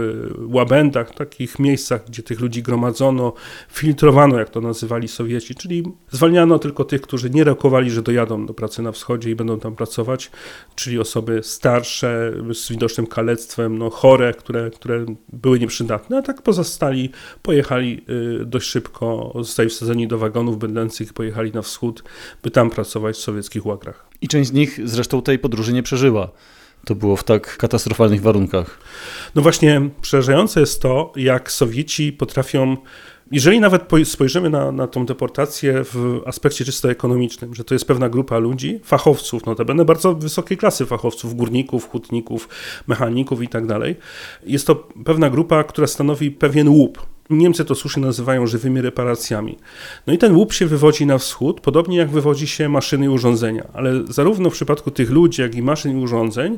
łabędach, 0.47 1.13
takich 1.13 1.59
miejscach, 1.59 2.05
gdzie 2.07 2.23
tych 2.23 2.39
ludzi 2.39 2.63
gromadzono, 2.63 3.33
filtrowano, 3.71 4.39
jak 4.39 4.49
to 4.49 4.61
nazywali 4.61 5.07
Sowieci, 5.07 5.55
czyli 5.55 5.83
zwalniano 6.11 6.59
tylko 6.59 6.83
tych, 6.83 7.01
którzy 7.01 7.29
nie 7.29 7.43
rokowali, 7.43 7.91
że 7.91 8.01
dojadą 8.01 8.45
do 8.45 8.53
pracy 8.53 8.81
na 8.81 8.91
wschodzie 8.91 9.29
i 9.29 9.35
będą 9.35 9.59
tam 9.59 9.75
pracować, 9.75 10.31
czyli 10.75 10.99
osoby 10.99 11.39
starsze, 11.43 12.33
z 12.53 12.69
widocznym 12.69 13.07
kalectwem, 13.07 13.77
no, 13.77 13.89
chore, 13.89 14.33
które, 14.33 14.69
które 14.69 15.05
były 15.33 15.59
nieprzydatne, 15.59 16.17
a 16.17 16.21
tak 16.21 16.41
pozostali 16.41 17.09
pojechali 17.43 18.05
e, 18.41 18.45
dość 18.45 18.69
szybko, 18.69 19.33
zostali 19.35 19.69
wsadzeni 19.69 20.07
do 20.07 20.17
wagonów 20.17 20.57
bydlęcych 20.57 21.13
pojechali 21.13 21.51
na 21.51 21.61
wschód, 21.61 22.03
by 22.43 22.51
tam 22.51 22.69
pracować 22.69 23.15
w 23.15 23.19
sowieckich 23.19 23.65
łagrach. 23.65 24.14
I 24.21 24.27
część 24.27 24.49
z 24.49 24.53
nich 24.53 24.79
zresztą 24.83 25.21
tej 25.21 25.39
podróży 25.39 25.73
nie 25.73 25.83
przeżyła. 25.83 26.31
To 26.85 26.95
było 26.95 27.15
w 27.15 27.23
tak 27.23 27.57
katastrofalnych 27.57 28.21
warunkach. 28.21 28.79
No 29.35 29.41
właśnie, 29.41 29.89
przerażające 30.01 30.59
jest 30.59 30.81
to, 30.81 31.13
jak 31.15 31.51
Sowieci 31.51 32.13
potrafią 32.13 32.77
jeżeli 33.31 33.59
nawet 33.59 33.83
spojrzymy 34.03 34.49
na, 34.49 34.71
na 34.71 34.87
tą 34.87 35.05
deportację 35.05 35.83
w 35.83 36.21
aspekcie 36.25 36.65
czysto 36.65 36.91
ekonomicznym, 36.91 37.55
że 37.55 37.63
to 37.63 37.75
jest 37.75 37.85
pewna 37.85 38.09
grupa 38.09 38.37
ludzi, 38.37 38.79
fachowców, 38.83 39.45
notabene 39.45 39.85
bardzo 39.85 40.13
wysokiej 40.15 40.57
klasy 40.57 40.85
fachowców, 40.85 41.35
górników, 41.35 41.89
hutników, 41.89 42.49
mechaników 42.87 43.41
i 43.41 43.47
tak 43.47 43.67
dalej, 43.67 43.95
jest 44.43 44.67
to 44.67 44.75
pewna 45.05 45.29
grupa, 45.29 45.63
która 45.63 45.87
stanowi 45.87 46.31
pewien 46.31 46.69
łup 46.69 47.14
Niemcy 47.29 47.65
to 47.65 47.75
słusznie 47.75 48.03
nazywają 48.03 48.47
żywymi 48.47 48.81
reparacjami. 48.81 49.57
No 50.07 50.13
i 50.13 50.17
ten 50.17 50.35
łup 50.35 50.53
się 50.53 50.65
wywodzi 50.65 51.05
na 51.05 51.17
wschód, 51.17 51.61
podobnie 51.61 51.97
jak 51.97 52.09
wywodzi 52.09 52.47
się 52.47 52.69
maszyny 52.69 53.05
i 53.05 53.09
urządzenia. 53.09 53.67
Ale 53.73 54.03
zarówno 54.09 54.49
w 54.49 54.53
przypadku 54.53 54.91
tych 54.91 55.09
ludzi, 55.09 55.41
jak 55.41 55.55
i 55.55 55.61
maszyn 55.61 55.99
i 55.99 56.03
urządzeń 56.03 56.57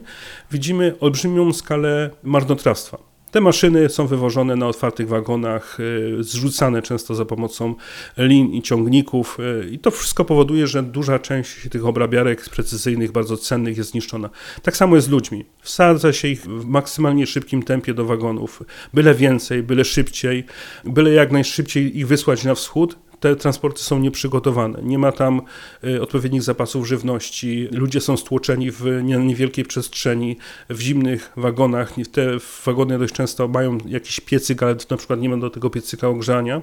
widzimy 0.51 0.93
olbrzymią 0.99 1.53
skalę 1.53 2.09
marnotrawstwa. 2.23 3.16
Te 3.31 3.41
maszyny 3.41 3.89
są 3.89 4.07
wywożone 4.07 4.55
na 4.55 4.67
otwartych 4.67 5.07
wagonach, 5.07 5.79
y, 5.79 6.23
zrzucane 6.23 6.81
często 6.81 7.15
za 7.15 7.25
pomocą 7.25 7.75
lin 8.17 8.53
i 8.53 8.61
ciągników, 8.61 9.37
y, 9.63 9.69
i 9.71 9.79
to 9.79 9.91
wszystko 9.91 10.25
powoduje, 10.25 10.67
że 10.67 10.83
duża 10.83 11.19
część 11.19 11.69
tych 11.69 11.85
obrabiarek 11.85 12.49
precyzyjnych, 12.49 13.11
bardzo 13.11 13.37
cennych 13.37 13.77
jest 13.77 13.91
zniszczona. 13.91 14.29
Tak 14.61 14.77
samo 14.77 14.95
jest 14.95 15.07
z 15.07 15.09
ludźmi. 15.09 15.45
Wsadza 15.61 16.13
się 16.13 16.27
ich 16.27 16.41
w 16.41 16.65
maksymalnie 16.65 17.27
szybkim 17.27 17.63
tempie 17.63 17.93
do 17.93 18.05
wagonów, 18.05 18.63
byle 18.93 19.15
więcej, 19.15 19.63
byle 19.63 19.85
szybciej, 19.85 20.43
byle 20.85 21.11
jak 21.11 21.31
najszybciej 21.31 21.97
ich 21.97 22.07
wysłać 22.07 22.43
na 22.43 22.55
wschód, 22.55 22.97
te 23.19 23.35
transporty 23.35 23.81
są 23.81 23.99
nieprzygotowane. 23.99 24.79
Nie 24.83 24.99
ma 24.99 25.11
tam 25.11 25.41
y, 25.83 26.01
odpowiednich 26.01 26.43
zapasów 26.43 26.87
żywności. 26.87 27.67
Ludzie 27.71 28.01
są 28.01 28.17
stłoczeni 28.17 28.71
w 28.71 29.01
niewielkiej 29.03 29.65
przestrzeni, 29.65 30.37
w 30.69 30.79
zimnych 30.79 31.31
wagonach. 31.37 31.93
Te 32.11 32.37
wagony 32.65 32.99
dość 32.99 33.13
często 33.13 33.47
mają 33.47 33.77
jakiś 33.85 34.19
piecyk, 34.19 34.63
ale 34.63 34.75
na 34.89 34.97
przykład 34.97 35.19
nie 35.19 35.29
ma 35.29 35.37
do 35.37 35.49
tego 35.49 35.69
piecyka 35.69 36.07
ogrzania 36.07 36.61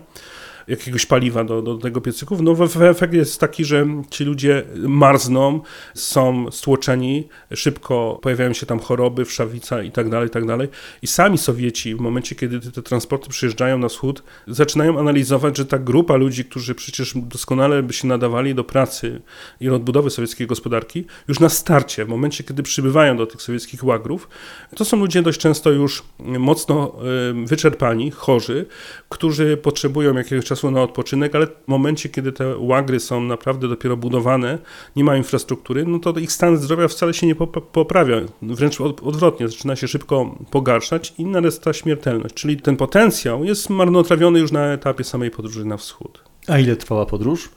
jakiegoś 0.68 1.06
paliwa 1.06 1.44
do, 1.44 1.62
do 1.62 1.78
tego 1.78 2.00
piecyków. 2.00 2.40
No 2.40 2.56
efekt 2.90 3.14
jest 3.14 3.40
taki, 3.40 3.64
że 3.64 3.86
ci 4.10 4.24
ludzie 4.24 4.62
marzną, 4.76 5.60
są 5.94 6.50
stłoczeni, 6.50 7.28
szybko 7.54 8.18
pojawiają 8.22 8.52
się 8.52 8.66
tam 8.66 8.78
choroby, 8.78 9.24
wszawica 9.24 9.82
i 9.82 9.90
tak 9.90 10.08
dalej, 10.08 10.28
i 10.28 10.30
tak 10.30 10.46
dalej. 10.46 10.68
I 11.02 11.06
sami 11.06 11.38
Sowieci 11.38 11.94
w 11.94 12.00
momencie, 12.00 12.34
kiedy 12.34 12.60
te, 12.60 12.82
transporty 12.82 13.28
przyjeżdżają 13.28 13.78
na 13.78 13.88
wschód, 13.88 14.22
zaczynają 14.48 14.98
analizować, 14.98 15.56
że 15.56 15.66
ta 15.66 15.78
grupa 15.78 16.16
ludzi, 16.16 16.44
którzy 16.44 16.74
przecież 16.74 17.12
doskonale 17.16 17.82
by 17.82 17.92
się 17.92 18.08
nadawali 18.08 18.54
do 18.54 18.64
pracy 18.64 19.22
i 19.60 19.68
odbudowy 19.68 20.10
sowieckiej 20.10 20.46
gospodarki, 20.46 21.04
już 21.28 21.40
na 21.40 21.48
starcie, 21.48 22.04
w 22.04 22.08
momencie, 22.08 22.44
kiedy 22.44 22.62
przybywają 22.62 23.16
do 23.16 23.26
tych 23.26 23.42
sowieckich 23.42 23.84
łagrów, 23.84 24.28
to 24.76 24.84
są 24.84 24.96
ludzie 24.96 25.22
dość 25.22 25.40
często 25.40 25.70
już 25.70 26.02
mocno 26.18 26.96
wyczerpani, 27.44 28.10
chorzy, 28.10 28.66
którzy 29.08 29.56
potrzebują 29.56 30.14
jakiegoś 30.14 30.44
czasu 30.44 30.53
na 30.62 30.82
odpoczynek, 30.82 31.34
ale 31.34 31.46
w 31.46 31.50
momencie, 31.66 32.08
kiedy 32.08 32.32
te 32.32 32.58
łagry 32.58 33.00
są 33.00 33.20
naprawdę 33.20 33.68
dopiero 33.68 33.96
budowane, 33.96 34.58
nie 34.96 35.04
ma 35.04 35.16
infrastruktury, 35.16 35.84
no 35.86 35.98
to 35.98 36.18
ich 36.18 36.32
stan 36.32 36.56
zdrowia 36.56 36.88
wcale 36.88 37.14
się 37.14 37.26
nie 37.26 37.34
poprawia. 37.72 38.16
Wręcz 38.42 38.80
odwrotnie, 38.80 39.48
zaczyna 39.48 39.76
się 39.76 39.88
szybko 39.88 40.34
pogarszać 40.50 41.14
i 41.18 41.24
narasta 41.24 41.72
śmiertelność. 41.72 42.34
Czyli 42.34 42.56
ten 42.56 42.76
potencjał 42.76 43.44
jest 43.44 43.70
marnotrawiony 43.70 44.38
już 44.40 44.52
na 44.52 44.72
etapie 44.72 45.04
samej 45.04 45.30
podróży 45.30 45.64
na 45.64 45.76
wschód. 45.76 46.24
A 46.48 46.58
ile 46.58 46.76
trwała 46.76 47.06
podróż? 47.06 47.48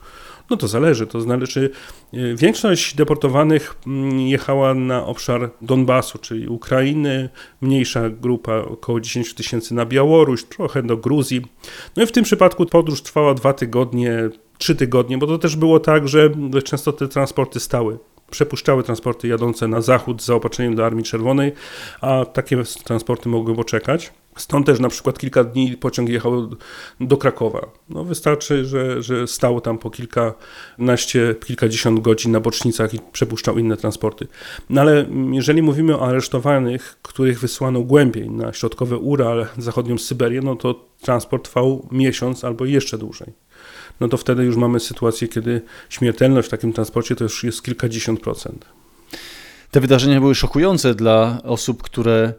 No 0.50 0.58
to 0.58 0.68
zależy, 0.68 1.08
to 1.08 1.22
znaczy 1.22 1.70
y, 2.14 2.36
większość 2.36 2.96
deportowanych 2.96 3.76
mm, 3.88 4.20
jechała 4.20 4.74
na 4.74 5.06
obszar 5.06 5.50
Donbasu, 5.62 6.18
czyli 6.18 6.48
Ukrainy, 6.48 7.30
mniejsza 7.62 8.10
grupa, 8.10 8.58
około 8.58 9.00
10 9.00 9.34
tysięcy 9.34 9.74
na 9.74 9.86
Białoruś, 9.86 10.44
trochę 10.44 10.84
do 10.84 10.98
Gruzji. 10.98 11.42
No 11.96 12.04
i 12.04 12.06
w 12.06 12.12
tym 12.12 12.24
przypadku 12.24 12.66
podróż 12.66 13.02
trwała 13.02 13.34
dwa 13.34 13.54
tygodnie, 13.54 14.30
trzy 14.58 14.76
tygodnie, 14.76 15.18
bo 15.18 15.28
to 15.28 15.38
też 15.38 15.56
było 15.56 15.80
tak, 15.80 16.08
że 16.08 16.30
często 16.64 16.94
te 16.94 17.08
transporty 17.08 17.60
stały 17.60 17.98
przepuszczały 18.32 18.84
transporty 18.84 19.28
jadące 19.28 19.68
na 19.68 19.82
zachód 19.82 20.22
z 20.22 20.26
zaopatrzeniem 20.26 20.76
do 20.76 20.86
Armii 20.86 21.04
Czerwonej, 21.04 21.52
a 22.02 22.26
takie 22.26 22.64
transporty 22.84 23.30
mogły 23.30 23.56
poczekać. 23.56 24.14
Stąd 24.38 24.66
też 24.66 24.80
na 24.80 24.90
przykład 24.90 25.20
kilka 25.20 25.44
dni 25.44 25.78
pociąg 25.78 26.10
jechał 26.10 26.50
do 27.00 27.18
Krakowa. 27.18 27.68
No 27.90 28.04
wystarczy, 28.04 28.66
że, 28.66 29.02
że 29.04 29.28
stał 29.28 29.62
tam 29.62 29.78
po 29.78 29.90
kilkanaście, 29.90 31.36
kilkadziesiąt 31.46 32.00
godzin 32.00 32.32
na 32.32 32.40
bocznicach 32.40 32.94
i 32.94 33.00
przepuszczał 33.12 33.58
inne 33.58 33.78
transporty. 33.78 34.28
No 34.70 34.82
ale 34.82 35.06
jeżeli 35.32 35.62
mówimy 35.62 35.98
o 35.98 36.08
aresztowanych, 36.08 36.98
których 37.02 37.40
wysłano 37.40 37.82
głębiej 37.82 38.30
na 38.30 38.54
środkowe 38.54 38.98
Ural, 38.98 39.48
zachodnią 39.58 39.98
Syberię, 39.98 40.42
no 40.42 40.56
to 40.56 40.86
transport 41.02 41.44
trwał 41.44 41.88
miesiąc 41.92 42.44
albo 42.44 42.66
jeszcze 42.66 42.98
dłużej. 42.98 43.34
No 44.00 44.08
to 44.08 44.18
wtedy 44.18 44.44
już 44.44 44.56
mamy 44.56 44.80
sytuację, 44.80 45.28
kiedy 45.28 45.62
śmiertelność 45.90 46.48
w 46.48 46.52
takim 46.52 46.74
transporcie 46.74 47.16
to 47.16 47.24
już 47.24 47.44
jest 47.44 47.64
kilkadziesiąt 47.64 48.20
procent. 48.20 48.66
Te 49.72 49.80
wydarzenia 49.80 50.20
były 50.20 50.36
szokujące 50.36 50.96
dla 50.96 51.40
osób, 51.44 51.84
które 51.84 52.34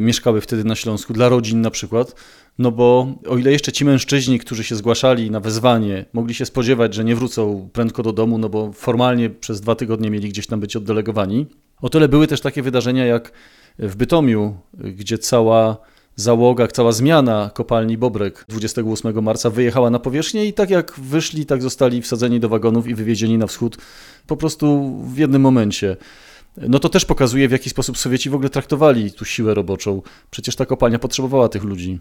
mieszkały 0.00 0.40
wtedy 0.40 0.64
na 0.64 0.74
Śląsku, 0.74 1.12
dla 1.12 1.28
rodzin 1.28 1.60
na 1.60 1.70
przykład. 1.70 2.14
No 2.58 2.70
bo 2.70 3.14
o 3.28 3.36
ile 3.36 3.52
jeszcze 3.52 3.72
ci 3.72 3.84
mężczyźni, 3.84 4.38
którzy 4.38 4.64
się 4.64 4.76
zgłaszali 4.76 5.30
na 5.30 5.40
wezwanie, 5.40 6.04
mogli 6.12 6.34
się 6.34 6.46
spodziewać, 6.46 6.94
że 6.94 7.04
nie 7.04 7.16
wrócą 7.16 7.68
prędko 7.72 8.02
do 8.02 8.12
domu, 8.12 8.38
no 8.38 8.48
bo 8.48 8.72
formalnie 8.72 9.30
przez 9.30 9.60
dwa 9.60 9.74
tygodnie 9.74 10.10
mieli 10.10 10.28
gdzieś 10.28 10.46
tam 10.46 10.60
być 10.60 10.76
oddelegowani, 10.76 11.46
o 11.82 11.88
tyle 11.88 12.08
były 12.08 12.26
też 12.26 12.40
takie 12.40 12.62
wydarzenia 12.62 13.06
jak 13.06 13.32
w 13.78 13.96
Bytomiu, 13.96 14.56
gdzie 14.74 15.18
cała 15.18 15.76
załoga, 16.16 16.68
cała 16.68 16.92
zmiana 16.92 17.50
kopalni 17.54 17.98
Bobrek 17.98 18.44
28 18.48 19.22
marca 19.22 19.50
wyjechała 19.50 19.90
na 19.90 19.98
powierzchnię 19.98 20.46
i 20.46 20.52
tak 20.52 20.70
jak 20.70 21.00
wyszli, 21.00 21.46
tak 21.46 21.62
zostali 21.62 22.02
wsadzeni 22.02 22.40
do 22.40 22.48
wagonów 22.48 22.88
i 22.88 22.94
wywiezieni 22.94 23.38
na 23.38 23.46
wschód 23.46 23.76
po 24.26 24.36
prostu 24.36 24.96
w 25.04 25.18
jednym 25.18 25.42
momencie 25.42 25.96
no 26.56 26.78
to 26.78 26.88
też 26.88 27.04
pokazuje, 27.04 27.48
w 27.48 27.52
jaki 27.52 27.70
sposób 27.70 27.98
Sowieci 27.98 28.30
w 28.30 28.34
ogóle 28.34 28.50
traktowali 28.50 29.12
tu 29.12 29.24
siłę 29.24 29.54
roboczą. 29.54 30.02
Przecież 30.30 30.56
ta 30.56 30.66
kopalnia 30.66 30.98
potrzebowała 30.98 31.48
tych 31.48 31.64
ludzi. 31.64 31.98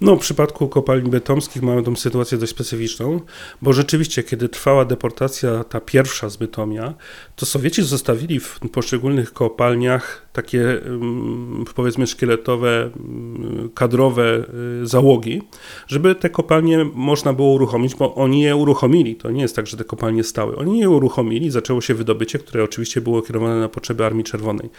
No, 0.00 0.16
w 0.16 0.20
przypadku 0.20 0.68
kopalni 0.68 1.10
bytomskich 1.10 1.62
mamy 1.62 1.82
tą 1.82 1.96
sytuację 1.96 2.38
dość 2.38 2.52
specyficzną, 2.52 3.20
bo 3.62 3.72
rzeczywiście, 3.72 4.22
kiedy 4.22 4.48
trwała 4.48 4.84
deportacja, 4.84 5.64
ta 5.64 5.80
pierwsza 5.80 6.28
z 6.28 6.36
Bytomia, 6.36 6.94
to 7.36 7.46
Sowieci 7.46 7.82
zostawili 7.82 8.40
w 8.40 8.60
poszczególnych 8.72 9.32
kopalniach 9.32 10.28
takie, 10.32 10.82
mm, 10.82 11.64
powiedzmy, 11.74 12.06
szkieletowe, 12.06 12.90
mm, 12.96 13.70
kadrowe 13.74 14.44
y, 14.82 14.86
załogi, 14.86 15.42
żeby 15.86 16.14
te 16.14 16.30
kopalnie 16.30 16.84
można 16.94 17.32
było 17.32 17.52
uruchomić, 17.52 17.94
bo 17.94 18.14
oni 18.14 18.40
je 18.40 18.56
uruchomili. 18.56 19.16
To 19.16 19.30
nie 19.30 19.42
jest 19.42 19.56
tak, 19.56 19.66
że 19.66 19.76
te 19.76 19.84
kopalnie 19.84 20.24
stały. 20.24 20.56
Oni 20.56 20.78
je 20.78 20.90
uruchomili, 20.90 21.50
zaczęło 21.50 21.80
się 21.80 21.94
wydobycie, 21.94 22.38
które 22.38 22.64
oczywiście 22.64 23.00
było 23.00 23.22
kierowane 23.22 23.60
na 23.60 23.68
potrzeby 23.68 23.87
potrzeby 23.88 24.04
Armii 24.04 24.24
Czerwonej. 24.24 24.70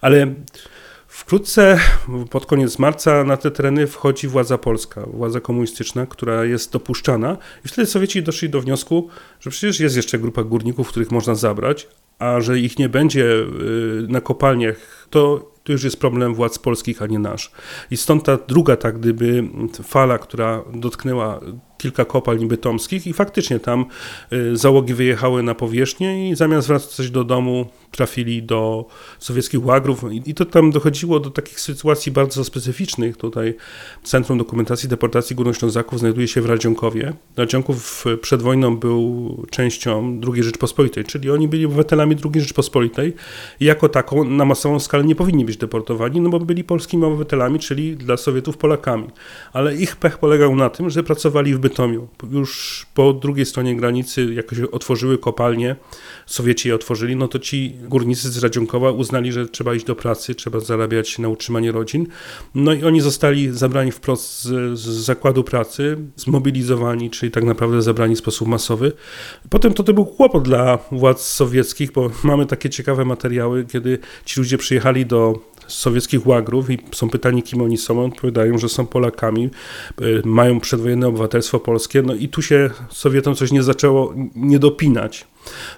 Ale 0.00 0.34
Wkrótce, 1.08 1.78
pod 2.30 2.46
koniec 2.46 2.78
marca, 2.78 3.24
na 3.24 3.36
te 3.36 3.50
tereny 3.50 3.86
wchodzi 3.86 4.28
władza 4.28 4.58
polska, 4.58 5.06
władza 5.06 5.40
komunistyczna, 5.40 6.06
która 6.06 6.44
jest 6.44 6.72
dopuszczana, 6.72 7.36
i 7.64 7.68
wtedy 7.68 7.86
Sowieci 7.86 8.22
doszli 8.22 8.50
do 8.50 8.60
wniosku, 8.60 9.08
że 9.40 9.50
przecież 9.50 9.80
jest 9.80 9.96
jeszcze 9.96 10.18
grupa 10.18 10.42
górników, 10.42 10.88
których 10.88 11.10
można 11.10 11.34
zabrać, 11.34 11.88
a 12.18 12.40
że 12.40 12.58
ich 12.58 12.78
nie 12.78 12.88
będzie 12.88 13.24
y, 13.24 14.06
na 14.08 14.20
kopalniach, 14.20 15.06
to 15.10 15.54
to 15.64 15.72
już 15.72 15.84
jest 15.84 16.00
problem 16.00 16.34
władz 16.34 16.58
polskich, 16.58 17.02
a 17.02 17.06
nie 17.06 17.18
nasz. 17.18 17.50
I 17.90 17.96
stąd 17.96 18.24
ta 18.24 18.36
druga, 18.48 18.76
tak 18.76 18.98
gdyby, 18.98 19.44
fala, 19.82 20.18
która 20.18 20.64
dotknęła 20.74 21.40
kilka 21.84 22.04
kopalń 22.04 22.46
bytomskich 22.46 23.06
i 23.06 23.12
faktycznie 23.12 23.60
tam 23.60 23.86
y, 24.32 24.56
załogi 24.56 24.94
wyjechały 24.94 25.42
na 25.42 25.54
powierzchnię 25.54 26.30
i 26.30 26.36
zamiast 26.36 26.68
wracać 26.68 27.10
do 27.10 27.24
domu 27.24 27.66
trafili 27.90 28.42
do 28.42 28.84
sowieckich 29.18 29.64
łagrów 29.64 30.04
i 30.26 30.34
to 30.34 30.44
tam 30.44 30.70
dochodziło 30.70 31.20
do 31.20 31.30
takich 31.30 31.60
sytuacji 31.60 32.12
bardzo 32.12 32.44
specyficznych. 32.44 33.16
Tutaj 33.16 33.54
Centrum 34.02 34.38
Dokumentacji 34.38 34.88
Deportacji 34.88 35.36
Górnoślązaków 35.36 35.98
znajduje 35.98 36.28
się 36.28 36.40
w 36.40 36.46
Radzionkowie. 36.46 37.12
Radzionków 37.36 38.04
przed 38.20 38.42
wojną 38.42 38.76
był 38.76 39.46
częścią 39.50 40.20
II 40.32 40.42
Rzeczpospolitej, 40.42 41.04
czyli 41.04 41.30
oni 41.30 41.48
byli 41.48 41.66
obywatelami 41.66 42.16
II 42.24 42.40
Rzeczpospolitej 42.40 43.14
i 43.60 43.64
jako 43.64 43.88
taką 43.88 44.24
na 44.24 44.44
masową 44.44 44.80
skalę 44.80 45.04
nie 45.04 45.14
powinni 45.14 45.44
być 45.44 45.56
deportowani, 45.56 46.20
no 46.20 46.30
bo 46.30 46.40
byli 46.40 46.64
polskimi 46.64 47.04
obywatelami, 47.04 47.58
czyli 47.58 47.96
dla 47.96 48.16
Sowietów 48.16 48.56
Polakami. 48.56 49.08
Ale 49.52 49.76
ich 49.76 49.96
pech 49.96 50.18
polegał 50.18 50.56
na 50.56 50.70
tym, 50.70 50.90
że 50.90 51.02
pracowali 51.02 51.54
w 51.54 51.58
Bytomiu. 51.58 51.73
Już 52.30 52.86
po 52.94 53.12
drugiej 53.12 53.46
stronie 53.46 53.76
granicy 53.76 54.34
jakoś 54.34 54.58
otworzyły 54.60 55.18
kopalnie, 55.18 55.76
Sowieci 56.26 56.68
je 56.68 56.74
otworzyli, 56.74 57.16
no 57.16 57.28
to 57.28 57.38
ci 57.38 57.74
górnicy 57.88 58.30
z 58.30 58.42
Radzionkowa 58.42 58.90
uznali, 58.90 59.32
że 59.32 59.48
trzeba 59.48 59.74
iść 59.74 59.84
do 59.84 59.96
pracy, 59.96 60.34
trzeba 60.34 60.60
zarabiać 60.60 61.18
na 61.18 61.28
utrzymanie 61.28 61.72
rodzin. 61.72 62.06
No 62.54 62.72
i 62.72 62.84
oni 62.84 63.00
zostali 63.00 63.50
zabrani 63.52 63.92
wprost 63.92 64.42
z, 64.42 64.78
z 64.78 64.86
zakładu 64.86 65.44
pracy, 65.44 65.98
zmobilizowani, 66.16 67.10
czyli 67.10 67.32
tak 67.32 67.44
naprawdę 67.44 67.82
zabrani 67.82 68.16
w 68.16 68.18
sposób 68.18 68.48
masowy. 68.48 68.92
Potem 69.50 69.74
to, 69.74 69.82
to 69.82 69.94
był 69.94 70.06
kłopot 70.06 70.42
dla 70.42 70.78
władz 70.92 71.20
sowieckich, 71.20 71.92
bo 71.92 72.10
mamy 72.22 72.46
takie 72.46 72.70
ciekawe 72.70 73.04
materiały, 73.04 73.64
kiedy 73.64 73.98
ci 74.24 74.40
ludzie 74.40 74.58
przyjechali 74.58 75.06
do 75.06 75.53
sowieckich 75.66 76.26
łagrów 76.26 76.70
i 76.70 76.78
są 76.92 77.10
pytani, 77.10 77.42
kim 77.42 77.62
oni 77.62 77.76
są. 77.76 78.04
Odpowiadają, 78.04 78.58
że 78.58 78.68
są 78.68 78.86
Polakami, 78.86 79.50
y, 80.02 80.22
mają 80.24 80.60
przedwojenne 80.60 81.08
obywatelstwo 81.08 81.60
polskie. 81.60 82.02
No 82.02 82.14
i 82.14 82.28
tu 82.28 82.42
się 82.42 82.70
Sowietom 82.90 83.34
coś 83.34 83.52
nie 83.52 83.62
zaczęło 83.62 84.14
nie 84.36 84.58
dopinać. 84.58 85.26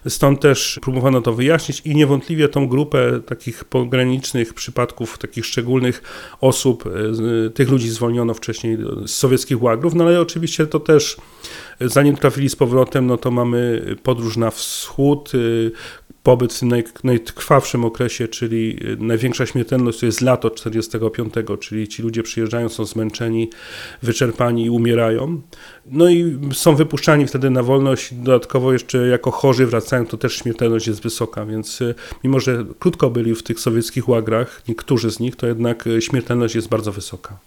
Stąd 0.08 0.40
też 0.40 0.78
próbowano 0.82 1.20
to 1.20 1.32
wyjaśnić 1.32 1.82
i 1.84 1.96
niewątpliwie 1.96 2.48
tą 2.48 2.68
grupę 2.68 3.20
takich 3.26 3.64
pogranicznych 3.64 4.54
przypadków, 4.54 5.18
takich 5.18 5.46
szczególnych 5.46 6.02
osób, 6.40 6.84
y, 7.46 7.50
tych 7.50 7.70
ludzi 7.70 7.88
zwolniono 7.88 8.34
wcześniej 8.34 8.78
z 9.06 9.10
sowieckich 9.10 9.62
łagrów, 9.62 9.94
no 9.94 10.04
ale 10.04 10.20
oczywiście 10.20 10.66
to 10.66 10.80
też 10.80 11.16
zanim 11.80 12.16
trafili 12.16 12.48
z 12.48 12.56
powrotem, 12.56 13.06
no 13.06 13.16
to 13.16 13.30
mamy 13.30 13.84
podróż 14.02 14.36
na 14.36 14.50
wschód, 14.50 15.34
y, 15.34 15.72
pobyt 16.26 16.54
w 16.54 16.58
tym 16.58 16.68
naj, 16.68 16.84
najkrwawszym 17.04 17.84
okresie, 17.84 18.28
czyli 18.28 18.78
y, 18.84 18.96
największa 18.96 19.46
śmiertelność 19.46 20.00
to 20.00 20.06
jest 20.06 20.20
lato 20.20 20.50
45, 20.50 21.34
czyli 21.60 21.88
ci 21.88 22.02
ludzie 22.02 22.22
przyjeżdżają, 22.22 22.68
są 22.68 22.84
zmęczeni, 22.84 23.50
wyczerpani 24.02 24.64
i 24.64 24.70
umierają. 24.70 25.40
No 25.86 26.08
i 26.08 26.38
są 26.52 26.76
wypuszczani 26.76 27.26
wtedy 27.26 27.50
na 27.50 27.62
wolność, 27.62 28.14
dodatkowo 28.14 28.72
jeszcze 28.72 29.06
jako 29.06 29.30
chorzy 29.30 29.66
wracają, 29.66 30.06
to 30.06 30.16
też 30.16 30.36
śmiertelność 30.36 30.86
jest 30.86 31.02
wysoka, 31.02 31.46
więc 31.46 31.80
y, 31.80 31.94
mimo, 32.24 32.40
że 32.40 32.64
krótko 32.78 33.10
byli 33.10 33.34
w 33.34 33.42
tych 33.42 33.60
sowieckich 33.60 34.08
łagrach, 34.08 34.62
niektórzy 34.68 35.10
z 35.10 35.20
nich, 35.20 35.36
to 35.36 35.46
jednak 35.46 35.86
y, 35.86 36.02
śmiertelność 36.02 36.54
jest 36.54 36.68
bardzo 36.68 36.92
wysoka. 36.92 37.38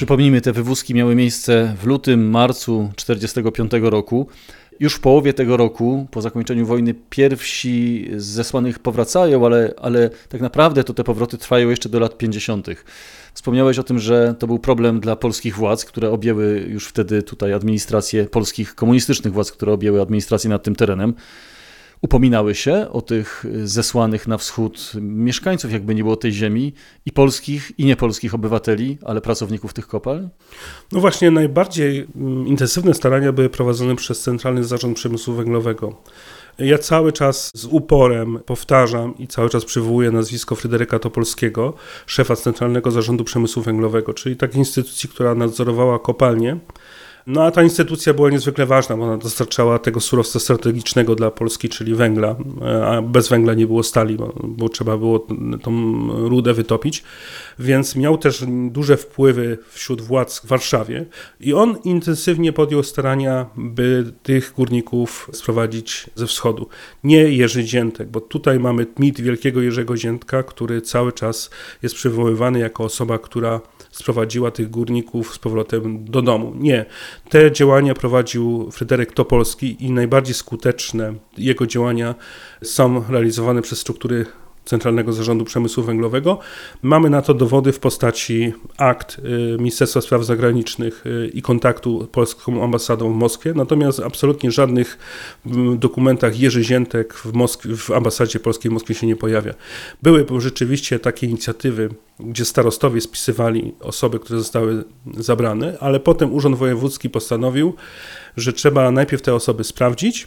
Przypomnijmy, 0.00 0.40
te 0.40 0.52
wywózki 0.52 0.94
miały 0.94 1.14
miejsce 1.14 1.76
w 1.82 1.86
lutym, 1.86 2.30
marcu 2.30 2.92
1945 2.96 3.72
roku. 3.82 4.26
Już 4.80 4.94
w 4.94 5.00
połowie 5.00 5.32
tego 5.32 5.56
roku, 5.56 6.06
po 6.10 6.22
zakończeniu 6.22 6.66
wojny, 6.66 6.94
pierwsi 7.10 8.08
z 8.16 8.24
zesłanych 8.24 8.78
powracają, 8.78 9.46
ale, 9.46 9.74
ale 9.76 10.10
tak 10.28 10.40
naprawdę 10.40 10.84
to 10.84 10.94
te 10.94 11.04
powroty 11.04 11.38
trwają 11.38 11.70
jeszcze 11.70 11.88
do 11.88 12.00
lat 12.00 12.18
50. 12.18 12.66
Wspomniałeś 13.34 13.78
o 13.78 13.82
tym, 13.82 13.98
że 13.98 14.34
to 14.38 14.46
był 14.46 14.58
problem 14.58 15.00
dla 15.00 15.16
polskich 15.16 15.56
władz, 15.56 15.84
które 15.84 16.10
objęły 16.10 16.66
już 16.68 16.88
wtedy 16.88 17.22
tutaj 17.22 17.52
administrację, 17.52 18.24
polskich 18.24 18.74
komunistycznych 18.74 19.32
władz, 19.32 19.52
które 19.52 19.72
objęły 19.72 20.02
administrację 20.02 20.50
nad 20.50 20.62
tym 20.62 20.76
terenem 20.76 21.14
upominały 22.02 22.54
się 22.54 22.86
o 22.92 23.02
tych 23.02 23.44
zesłanych 23.64 24.28
na 24.28 24.38
wschód 24.38 24.92
mieszkańców, 25.00 25.72
jakby 25.72 25.94
nie 25.94 26.02
było 26.02 26.16
tej 26.16 26.32
ziemi, 26.32 26.72
i 27.06 27.12
polskich, 27.12 27.72
i 27.78 27.84
niepolskich 27.84 28.34
obywateli, 28.34 28.98
ale 29.04 29.20
pracowników 29.20 29.72
tych 29.72 29.86
kopalń? 29.86 30.28
No 30.92 31.00
właśnie, 31.00 31.30
najbardziej 31.30 32.06
mm, 32.16 32.46
intensywne 32.46 32.94
starania 32.94 33.32
były 33.32 33.48
prowadzone 33.48 33.96
przez 33.96 34.20
Centralny 34.20 34.64
Zarząd 34.64 34.96
Przemysłu 34.96 35.34
Węglowego. 35.34 36.02
Ja 36.58 36.78
cały 36.78 37.12
czas 37.12 37.50
z 37.54 37.64
uporem 37.64 38.38
powtarzam 38.46 39.18
i 39.18 39.26
cały 39.26 39.50
czas 39.50 39.64
przywołuję 39.64 40.10
nazwisko 40.10 40.54
Fryderyka 40.54 40.98
Topolskiego, 40.98 41.74
szefa 42.06 42.36
Centralnego 42.36 42.90
Zarządu 42.90 43.24
Przemysłu 43.24 43.62
Węglowego, 43.62 44.14
czyli 44.14 44.36
takiej 44.36 44.58
instytucji, 44.58 45.08
która 45.08 45.34
nadzorowała 45.34 45.98
kopalnie 45.98 46.56
no 47.30 47.44
a 47.44 47.50
ta 47.50 47.62
instytucja 47.62 48.14
była 48.14 48.30
niezwykle 48.30 48.66
ważna, 48.66 48.96
bo 48.96 49.04
ona 49.04 49.16
dostarczała 49.16 49.78
tego 49.78 50.00
surowca 50.00 50.40
strategicznego 50.40 51.14
dla 51.14 51.30
Polski, 51.30 51.68
czyli 51.68 51.94
węgla, 51.94 52.36
a 52.84 53.02
bez 53.02 53.28
węgla 53.28 53.54
nie 53.54 53.66
było 53.66 53.82
stali, 53.82 54.16
bo, 54.44 54.68
trzeba 54.68 54.96
było 54.96 55.26
tą 55.62 55.72
rudę 56.28 56.54
wytopić, 56.54 57.04
więc 57.58 57.96
miał 57.96 58.18
też 58.18 58.44
duże 58.70 58.96
wpływy 58.96 59.58
wśród 59.70 60.00
władz 60.00 60.40
w 60.40 60.46
Warszawie 60.46 61.06
i 61.40 61.54
on 61.54 61.76
intensywnie 61.84 62.52
podjął 62.52 62.82
starania, 62.82 63.46
by 63.56 64.12
tych 64.22 64.52
górników 64.56 65.30
sprowadzić 65.32 66.10
ze 66.14 66.26
wschodu. 66.26 66.68
Nie 67.04 67.18
Jerzy 67.18 67.62
Ziętek, 67.62 68.08
bo 68.08 68.20
tutaj 68.20 68.58
mamy 68.58 68.86
mit 68.98 69.20
wielkiego 69.20 69.60
Jerzego 69.60 69.96
Ziętka, 69.96 70.42
który 70.42 70.82
cały 70.82 71.12
czas 71.12 71.50
jest 71.82 71.94
przywoływany 71.94 72.58
jako 72.58 72.84
osoba, 72.84 73.18
która 73.18 73.60
sprowadziła 74.00 74.50
tych 74.50 74.70
górników 74.70 75.34
z 75.34 75.38
powrotem 75.38 76.04
do 76.04 76.22
domu. 76.22 76.52
Nie. 76.56 76.86
Te 77.28 77.52
działania 77.52 77.94
prowadził 77.94 78.70
Fryderyk 78.70 79.12
Topolski 79.12 79.84
i 79.84 79.90
najbardziej 79.90 80.34
skuteczne 80.34 81.14
jego 81.38 81.66
działania 81.66 82.14
są 82.62 83.04
realizowane 83.08 83.62
przez 83.62 83.78
struktury 83.78 84.26
Centralnego 84.70 85.12
Zarządu 85.12 85.44
Przemysłu 85.44 85.84
Węglowego. 85.84 86.38
Mamy 86.82 87.10
na 87.10 87.22
to 87.22 87.34
dowody 87.34 87.72
w 87.72 87.78
postaci 87.78 88.52
akt 88.76 89.18
y, 89.18 89.56
Ministerstwa 89.58 90.00
Spraw 90.00 90.24
Zagranicznych 90.24 91.06
y, 91.06 91.30
i 91.34 91.42
kontaktu 91.42 92.08
polską 92.12 92.64
ambasadą 92.64 93.12
w 93.12 93.16
Moskwie, 93.16 93.52
natomiast 93.54 94.00
absolutnie 94.00 94.50
żadnych 94.50 94.98
dokumentach 95.76 96.40
Jerzy 96.40 96.64
Ziętek 96.64 97.14
w, 97.14 97.32
Moskwie, 97.32 97.76
w 97.76 97.90
ambasadzie 97.90 98.40
polskiej 98.40 98.70
w 98.70 98.74
Moskwie 98.74 98.94
się 98.94 99.06
nie 99.06 99.16
pojawia. 99.16 99.54
Były 100.02 100.26
rzeczywiście 100.38 100.98
takie 100.98 101.26
inicjatywy, 101.26 101.88
gdzie 102.20 102.44
starostowie 102.44 103.00
spisywali 103.00 103.74
osoby, 103.80 104.18
które 104.18 104.38
zostały 104.38 104.84
zabrane, 105.16 105.76
ale 105.80 106.00
potem 106.00 106.34
Urząd 106.34 106.56
Wojewódzki 106.56 107.10
postanowił, 107.10 107.74
że 108.36 108.52
trzeba 108.52 108.90
najpierw 108.90 109.22
te 109.22 109.34
osoby 109.34 109.64
sprawdzić, 109.64 110.26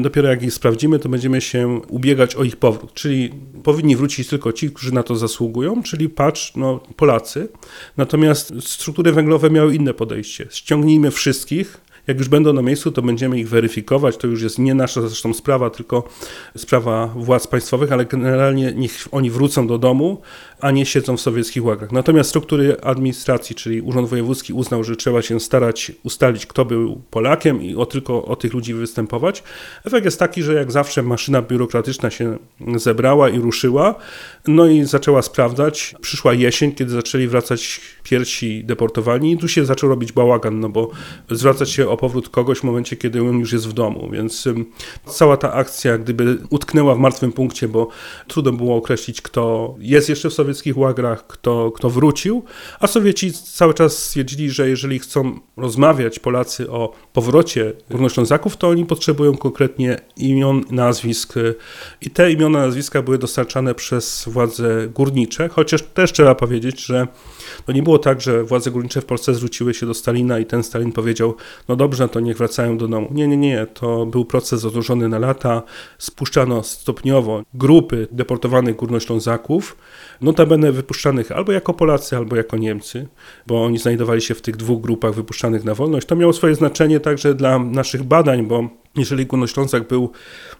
dopiero 0.00 0.28
jak 0.28 0.42
ich 0.42 0.54
sprawdzimy, 0.54 0.98
to 0.98 1.08
będziemy 1.08 1.40
się 1.40 1.80
ubiegać 1.88 2.34
o 2.34 2.44
ich 2.44 2.56
powrót. 2.56 2.94
Czyli 2.94 3.30
powinni 3.62 3.96
wrócić 3.96 4.28
tylko 4.28 4.52
ci, 4.52 4.70
którzy 4.70 4.94
na 4.94 5.02
to 5.02 5.16
zasługują, 5.16 5.82
czyli 5.82 6.08
patrz, 6.08 6.52
no, 6.56 6.80
Polacy. 6.96 7.48
Natomiast 7.96 8.52
struktury 8.60 9.12
węglowe 9.12 9.50
miały 9.50 9.74
inne 9.74 9.94
podejście. 9.94 10.46
Ściągnijmy 10.50 11.10
wszystkich, 11.10 11.80
jak 12.06 12.18
już 12.18 12.28
będą 12.28 12.52
na 12.52 12.62
miejscu, 12.62 12.92
to 12.92 13.02
będziemy 13.02 13.40
ich 13.40 13.48
weryfikować. 13.48 14.16
To 14.16 14.26
już 14.26 14.42
jest 14.42 14.58
nie 14.58 14.74
nasza 14.74 15.00
zresztą 15.02 15.34
sprawa, 15.34 15.70
tylko 15.70 16.08
sprawa 16.56 17.06
władz 17.06 17.46
państwowych, 17.46 17.92
ale 17.92 18.04
generalnie 18.04 18.72
niech 18.72 19.08
oni 19.12 19.30
wrócą 19.30 19.66
do 19.66 19.78
domu, 19.78 20.22
a 20.60 20.70
nie 20.70 20.86
siedzą 20.86 21.16
w 21.16 21.20
sowieckich 21.20 21.64
łagrach. 21.64 21.92
Natomiast 21.92 22.28
struktury 22.30 22.76
administracji, 22.82 23.56
czyli 23.56 23.80
Urząd 23.80 24.08
Wojewódzki 24.08 24.52
uznał, 24.52 24.84
że 24.84 24.96
trzeba 24.96 25.22
się 25.22 25.40
starać 25.40 25.92
ustalić, 26.02 26.46
kto 26.46 26.64
był 26.64 27.02
Polakiem 27.10 27.62
i 27.62 27.74
o, 27.74 27.86
tylko 27.86 28.24
o 28.24 28.36
tych 28.36 28.54
ludzi 28.54 28.74
występować. 28.74 29.42
Efekt 29.84 30.04
jest 30.04 30.18
taki, 30.18 30.42
że 30.42 30.54
jak 30.54 30.72
zawsze 30.72 31.02
maszyna 31.02 31.42
biurokratyczna 31.42 32.10
się 32.10 32.38
zebrała 32.76 33.28
i 33.28 33.38
ruszyła, 33.38 33.94
no 34.46 34.66
i 34.66 34.84
zaczęła 34.84 35.22
sprawdzać. 35.22 35.94
Przyszła 36.00 36.34
jesień, 36.34 36.72
kiedy 36.72 36.90
zaczęli 36.90 37.26
wracać 37.26 37.80
pierwsi 38.02 38.64
deportowani 38.64 39.32
i 39.32 39.38
tu 39.38 39.48
się 39.48 39.64
zaczął 39.64 39.90
robić 39.90 40.12
bałagan, 40.12 40.60
no 40.60 40.68
bo 40.68 40.90
zwracać 41.30 41.70
się 41.70 41.88
o 41.88 41.96
powrót 41.96 42.28
kogoś 42.28 42.58
w 42.58 42.64
momencie, 42.64 42.96
kiedy 42.96 43.20
on 43.20 43.38
już 43.38 43.52
jest 43.52 43.68
w 43.68 43.72
domu, 43.72 44.08
więc 44.12 44.48
cała 45.06 45.36
ta 45.36 45.52
akcja 45.52 45.98
gdyby 45.98 46.38
utknęła 46.50 46.94
w 46.94 46.98
martwym 46.98 47.32
punkcie, 47.32 47.68
bo 47.68 47.88
trudno 48.28 48.52
było 48.52 48.76
określić, 48.76 49.22
kto 49.22 49.74
jest 49.78 50.08
jeszcze 50.08 50.30
w 50.30 50.34
sobie 50.34 50.45
sowieckich 50.46 50.78
łagrach, 50.78 51.26
kto, 51.26 51.70
kto 51.70 51.90
wrócił, 51.90 52.44
a 52.80 52.86
Sowieci 52.86 53.32
cały 53.32 53.74
czas 53.74 53.98
stwierdzili, 53.98 54.50
że 54.50 54.68
jeżeli 54.68 54.98
chcą 54.98 55.40
rozmawiać 55.56 56.18
Polacy 56.18 56.70
o 56.70 56.92
powrocie 57.12 57.72
Górnoślązaków, 57.90 58.56
to 58.56 58.68
oni 58.68 58.86
potrzebują 58.86 59.36
konkretnie 59.36 60.00
imion, 60.16 60.64
nazwisk 60.70 61.34
i 62.00 62.10
te 62.10 62.32
imiona, 62.32 62.58
nazwiska 62.58 63.02
były 63.02 63.18
dostarczane 63.18 63.74
przez 63.74 64.24
władze 64.28 64.88
górnicze, 64.94 65.48
chociaż 65.48 65.82
też 65.82 66.12
trzeba 66.12 66.34
powiedzieć, 66.34 66.86
że 66.86 67.08
to 67.66 67.72
nie 67.72 67.82
było 67.82 67.98
tak, 67.98 68.20
że 68.20 68.44
władze 68.44 68.70
górnicze 68.70 69.00
w 69.00 69.04
Polsce 69.04 69.34
zwróciły 69.34 69.74
się 69.74 69.86
do 69.86 69.94
Stalina 69.94 70.38
i 70.38 70.46
ten 70.46 70.62
Stalin 70.62 70.92
powiedział, 70.92 71.34
no 71.68 71.76
dobrze, 71.76 72.08
to 72.08 72.20
niech 72.20 72.36
wracają 72.36 72.78
do 72.78 72.88
domu. 72.88 73.08
Nie, 73.10 73.28
nie, 73.28 73.36
nie, 73.36 73.66
to 73.66 74.06
był 74.06 74.24
proces 74.24 74.60
zadłużony 74.60 75.08
na 75.08 75.18
lata, 75.18 75.62
spuszczano 75.98 76.62
stopniowo 76.62 77.42
grupy 77.54 78.08
deportowanych 78.12 78.76
górnoślązaków, 78.76 79.76
notabene 80.36 80.72
wypuszczanych 80.72 81.32
albo 81.32 81.52
jako 81.52 81.74
Polacy, 81.74 82.16
albo 82.16 82.36
jako 82.36 82.56
Niemcy, 82.56 83.08
bo 83.46 83.64
oni 83.64 83.78
znajdowali 83.78 84.20
się 84.20 84.34
w 84.34 84.42
tych 84.42 84.56
dwóch 84.56 84.80
grupach 84.80 85.14
wypuszczanych 85.14 85.64
na 85.64 85.74
wolność. 85.74 86.06
To 86.06 86.16
miało 86.16 86.32
swoje 86.32 86.54
znaczenie 86.54 87.00
także 87.00 87.34
dla 87.34 87.58
naszych 87.58 88.02
badań, 88.02 88.46
bo 88.46 88.68
jeżeli 88.96 89.26
Górnoślązak 89.26 89.88
był 89.88 90.10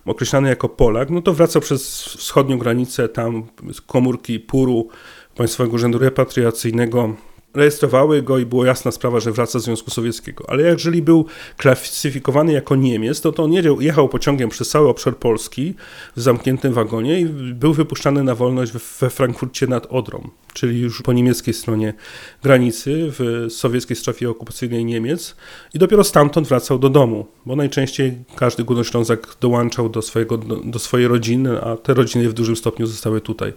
określany 0.04 0.48
jako 0.48 0.68
Polak, 0.68 1.10
no 1.10 1.22
to 1.22 1.32
wracał 1.32 1.62
przez 1.62 2.02
wschodnią 2.04 2.58
granicę, 2.58 3.08
tam 3.08 3.42
komórki 3.86 4.40
Puru, 4.40 4.88
Państwowego 5.34 5.74
Urzędu 5.74 5.98
Repatriacyjnego 5.98 7.14
rejestrowały 7.54 8.22
go 8.22 8.38
i 8.38 8.46
była 8.46 8.66
jasna 8.66 8.90
sprawa, 8.90 9.20
że 9.20 9.32
wraca 9.32 9.59
z 9.59 9.62
Związku 9.62 9.90
Sowieckiego. 9.90 10.44
Ale 10.48 10.62
jeżeli 10.62 11.02
był 11.02 11.26
klasyfikowany 11.56 12.52
jako 12.52 12.76
Niemiec, 12.76 13.20
to, 13.20 13.32
to 13.32 13.42
on 13.42 13.52
jechał 13.80 14.09
pociągiem 14.09 14.48
przez 14.48 14.68
cały 14.68 14.88
obszar 14.88 15.16
Polski 15.16 15.74
w 16.16 16.20
zamkniętym 16.20 16.72
wagonie 16.72 17.20
i 17.20 17.24
był 17.54 17.74
wypuszczany 17.74 18.22
na 18.22 18.35
wolność 18.35 18.72
we 18.72 19.11
Frankfurcie 19.11 19.66
nad 19.66 19.87
Odrą 19.87 20.30
czyli 20.56 20.80
już 20.80 21.02
po 21.02 21.12
niemieckiej 21.12 21.54
stronie 21.54 21.94
granicy, 22.42 23.12
w 23.18 23.46
sowieckiej 23.50 23.96
strefie 23.96 24.30
okupacyjnej 24.30 24.85
Niemiec 24.85 25.37
i 25.74 25.78
dopiero 25.78 26.04
stamtąd 26.04 26.48
wracał 26.48 26.78
do 26.78 26.88
domu, 26.88 27.26
bo 27.46 27.56
najczęściej 27.56 28.18
każdy 28.37 28.64
Górnoślązak 28.64 29.37
dołączał 29.40 29.88
do, 29.88 30.02
swojego, 30.02 30.38
do, 30.64 30.78
swojej 30.78 31.09
rodziny, 31.09 31.62
a 31.62 31.76
te 31.76 31.94
rodziny 31.94 32.28
w 32.28 32.32
dużym 32.32 32.56
stopniu 32.56 32.87
zostały 32.87 33.20
tutaj. 33.20 33.52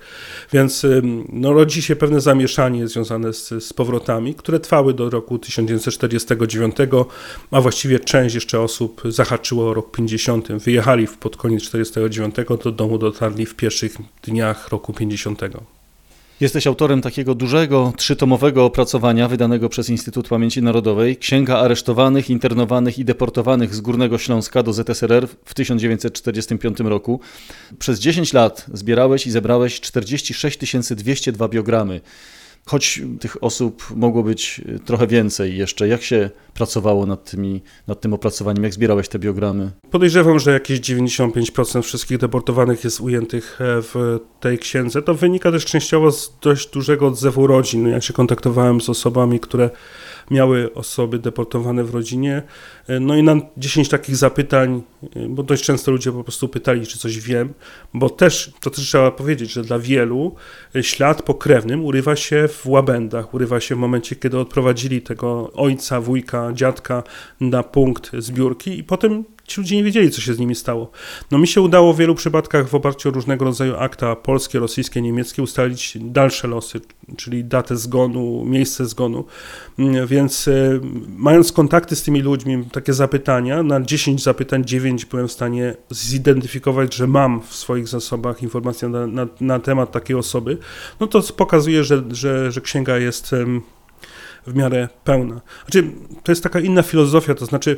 Więc 0.54 0.86
no, 1.30 1.54
rodzi 1.54 1.82
się 1.82 1.96
pewne 1.96 2.22
zamieszanie 2.22 2.88
związane 2.88 3.34
z, 3.34 3.64
z 3.64 3.74
powrotami, 3.90 4.36
które 4.36 4.60
trwały 4.60 4.94
do 4.94 5.10
roku 5.10 5.40
1949, 5.40 6.76
a 7.52 7.62
właściwie 7.62 8.00
część 8.00 8.36
jeszcze 8.36 8.62
osób 8.62 9.02
zahaczyło 9.06 9.70
o 9.70 9.74
rok 9.74 9.92
50. 9.92 10.52
Wyjechali 10.52 11.08
pod 11.20 11.38
koniec 11.38 11.62
1949, 11.62 12.64
do 12.64 12.72
domu 12.72 12.98
dotarli 12.98 13.46
w 13.46 13.56
pierwszych 13.56 13.98
dniach 14.24 14.70
roku 14.70 14.94
50. 14.94 15.42
Jesteś 16.40 16.68
autorem 16.68 17.02
takiego 17.02 17.36
dużego, 17.36 17.94
trzytomowego 17.98 18.66
opracowania 18.66 19.28
wydanego 19.28 19.70
przez 19.70 19.90
Instytut 19.90 20.28
Pamięci 20.28 20.62
Narodowej 20.62 21.18
Księga 21.18 21.58
aresztowanych, 21.58 22.30
internowanych 22.30 23.00
i 23.00 23.06
deportowanych 23.06 23.76
z 23.76 23.82
Górnego 23.82 24.18
Śląska 24.18 24.64
do 24.64 24.74
ZSRR 24.74 25.28
w 25.46 25.54
1945 25.54 26.80
roku. 26.80 27.20
Przez 27.80 28.00
10 28.00 28.34
lat 28.34 28.66
zbierałeś 28.74 29.28
i 29.28 29.32
zebrałeś 29.32 29.82
46 29.82 30.60
202 30.96 31.48
biogramy 31.48 32.02
choć 32.70 33.02
tych 33.20 33.44
osób 33.44 33.84
mogło 33.96 34.24
być 34.24 34.62
y, 34.76 34.80
trochę 34.80 35.08
więcej 35.08 35.58
jeszcze. 35.58 35.88
Jak 35.88 36.02
się 36.02 36.30
pracowało 36.54 37.06
nad, 37.06 37.32
tymi, 37.32 37.62
nad 37.88 38.02
tym 38.02 38.14
opracowaniem? 38.14 38.64
Jak 38.64 38.74
zbierałeś 38.74 39.08
te 39.08 39.20
biogramy? 39.20 39.72
Podejrzewam, 39.92 40.40
że 40.40 40.52
jakieś 40.52 40.80
95% 40.80 41.82
wszystkich 41.82 42.18
deportowanych 42.18 42.84
jest 42.84 43.02
ujętych 43.02 43.62
e, 43.62 43.82
w 43.82 44.20
tej 44.40 44.58
księdze. 44.58 45.02
To 45.02 45.14
wynika 45.14 45.52
też 45.52 45.66
częściowo 45.66 46.12
z 46.12 46.34
dość 46.42 46.70
dużego 46.70 47.08
odzewu 47.08 47.48
rodzin. 47.48 47.88
Ja 47.88 48.02
się 48.02 48.14
kontaktowałem 48.14 48.82
z 48.82 48.90
osobami, 48.90 49.40
które 49.40 49.70
miały 50.32 50.74
osoby 50.74 51.20
deportowane 51.20 51.84
w 51.84 51.96
rodzinie. 51.96 52.42
E, 52.88 53.00
no 53.00 53.16
i 53.16 53.24
na 53.24 53.36
10 53.58 53.90
takich 53.90 54.16
zapytań, 54.16 54.82
e, 55.16 55.28
bo 55.30 55.44
dość 55.44 55.64
często 55.64 55.92
ludzie 55.92 56.12
po 56.12 56.24
prostu 56.24 56.48
pytali, 56.48 56.88
czy 56.88 57.00
coś 57.00 57.20
wiem, 57.20 57.54
bo 57.94 58.10
też, 58.10 58.52
to 58.62 58.70
też 58.70 58.86
trzeba 58.86 59.12
powiedzieć, 59.12 59.52
że 59.52 59.64
dla 59.64 59.80
wielu 59.80 60.36
e, 60.76 60.84
ślad 60.84 61.22
pokrewnym 61.22 61.86
urywa 61.86 62.16
się 62.16 62.48
w 62.48 62.68
łabędach, 62.68 63.34
urywa 63.34 63.60
się 63.60 63.76
w 63.76 63.78
momencie, 63.78 64.16
kiedy 64.16 64.40
odprowadzili 64.40 65.02
tego 65.02 65.52
ojca, 65.54 66.02
wujka, 66.02 66.52
dziadka 66.54 67.04
na 67.40 67.64
punkt 67.64 68.12
zbiórki 68.18 68.80
i 68.80 68.84
potem 68.84 69.24
ci 69.50 69.62
ludzie 69.62 69.76
nie 69.76 69.84
wiedzieli, 69.84 70.12
co 70.12 70.22
się 70.22 70.34
z 70.34 70.40
nimi 70.40 70.56
stało. 70.56 70.92
No 71.32 71.38
mi 71.38 71.48
się 71.48 71.62
udało 71.62 71.94
w 71.94 71.98
wielu 71.98 72.16
przypadkach 72.16 72.70
w 72.70 72.76
oparciu 72.76 73.10
o 73.10 73.12
różnego 73.12 73.46
rodzaju 73.46 73.76
akta 73.76 74.16
polskie, 74.16 74.60
rosyjskie, 74.60 75.02
niemieckie 75.02 75.44
ustalić 75.44 75.98
dalsze 76.02 76.48
losy, 76.48 76.82
czyli 77.18 77.44
datę 77.44 77.78
zgonu, 77.78 78.46
miejsce 78.46 78.86
zgonu. 78.86 79.26
Mm, 79.80 80.08
więc 80.08 80.48
y, 80.48 80.82
mając 81.18 81.52
kontakty 81.52 81.96
z 81.96 82.04
tymi 82.04 82.22
ludźmi, 82.22 82.66
takie 82.72 82.94
zapytania, 82.94 83.64
na 83.64 83.82
10 83.82 84.24
zapytań 84.24 84.66
9 84.66 85.06
byłem 85.06 85.28
w 85.28 85.32
stanie 85.32 85.76
zidentyfikować, 85.90 86.96
że 86.96 87.08
mam 87.08 87.42
w 87.42 87.56
swoich 87.56 87.88
zasobach 87.88 88.44
informacje 88.44 88.90
na, 88.90 89.08
na, 89.08 89.28
na 89.42 89.60
temat 89.60 89.92
takiej 89.92 90.16
osoby, 90.16 90.58
no 91.00 91.08
to 91.08 91.22
pokazuje, 91.38 91.84
że, 91.84 92.04
że, 92.12 92.52
że 92.52 92.62
księga 92.62 92.98
jest 92.98 93.36
w 94.48 94.56
miarę 94.56 94.90
pełna. 95.04 95.42
Znaczy, 95.66 95.92
to 96.24 96.32
jest 96.32 96.44
taka 96.44 96.60
inna 96.60 96.84
filozofia, 96.84 97.36
to 97.36 97.46
znaczy, 97.46 97.78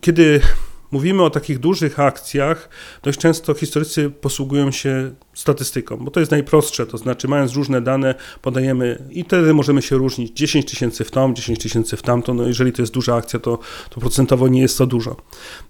kiedy 0.00 0.40
mówimy 0.90 1.22
o 1.22 1.30
takich 1.30 1.58
dużych 1.58 2.00
akcjach, 2.00 2.68
dość 3.02 3.18
często 3.18 3.54
historycy 3.54 4.10
posługują 4.10 4.70
się 4.70 5.14
statystyką, 5.34 5.96
bo 5.96 6.10
to 6.10 6.20
jest 6.20 6.32
najprostsze, 6.32 6.86
to 6.86 6.98
znaczy 6.98 7.28
mając 7.28 7.54
różne 7.54 7.80
dane 7.80 8.14
podajemy 8.42 9.04
i 9.10 9.24
wtedy 9.24 9.54
możemy 9.54 9.82
się 9.82 9.96
różnić 9.96 10.36
10 10.36 10.70
tysięcy 10.70 11.04
w 11.04 11.10
tą, 11.10 11.34
10 11.34 11.58
tysięcy 11.58 11.96
w 11.96 12.02
tamto, 12.02 12.34
no 12.34 12.46
jeżeli 12.46 12.72
to 12.72 12.82
jest 12.82 12.92
duża 12.92 13.16
akcja, 13.16 13.38
to, 13.38 13.58
to 13.90 14.00
procentowo 14.00 14.48
nie 14.48 14.60
jest 14.60 14.78
to 14.78 14.86
dużo. 14.86 15.16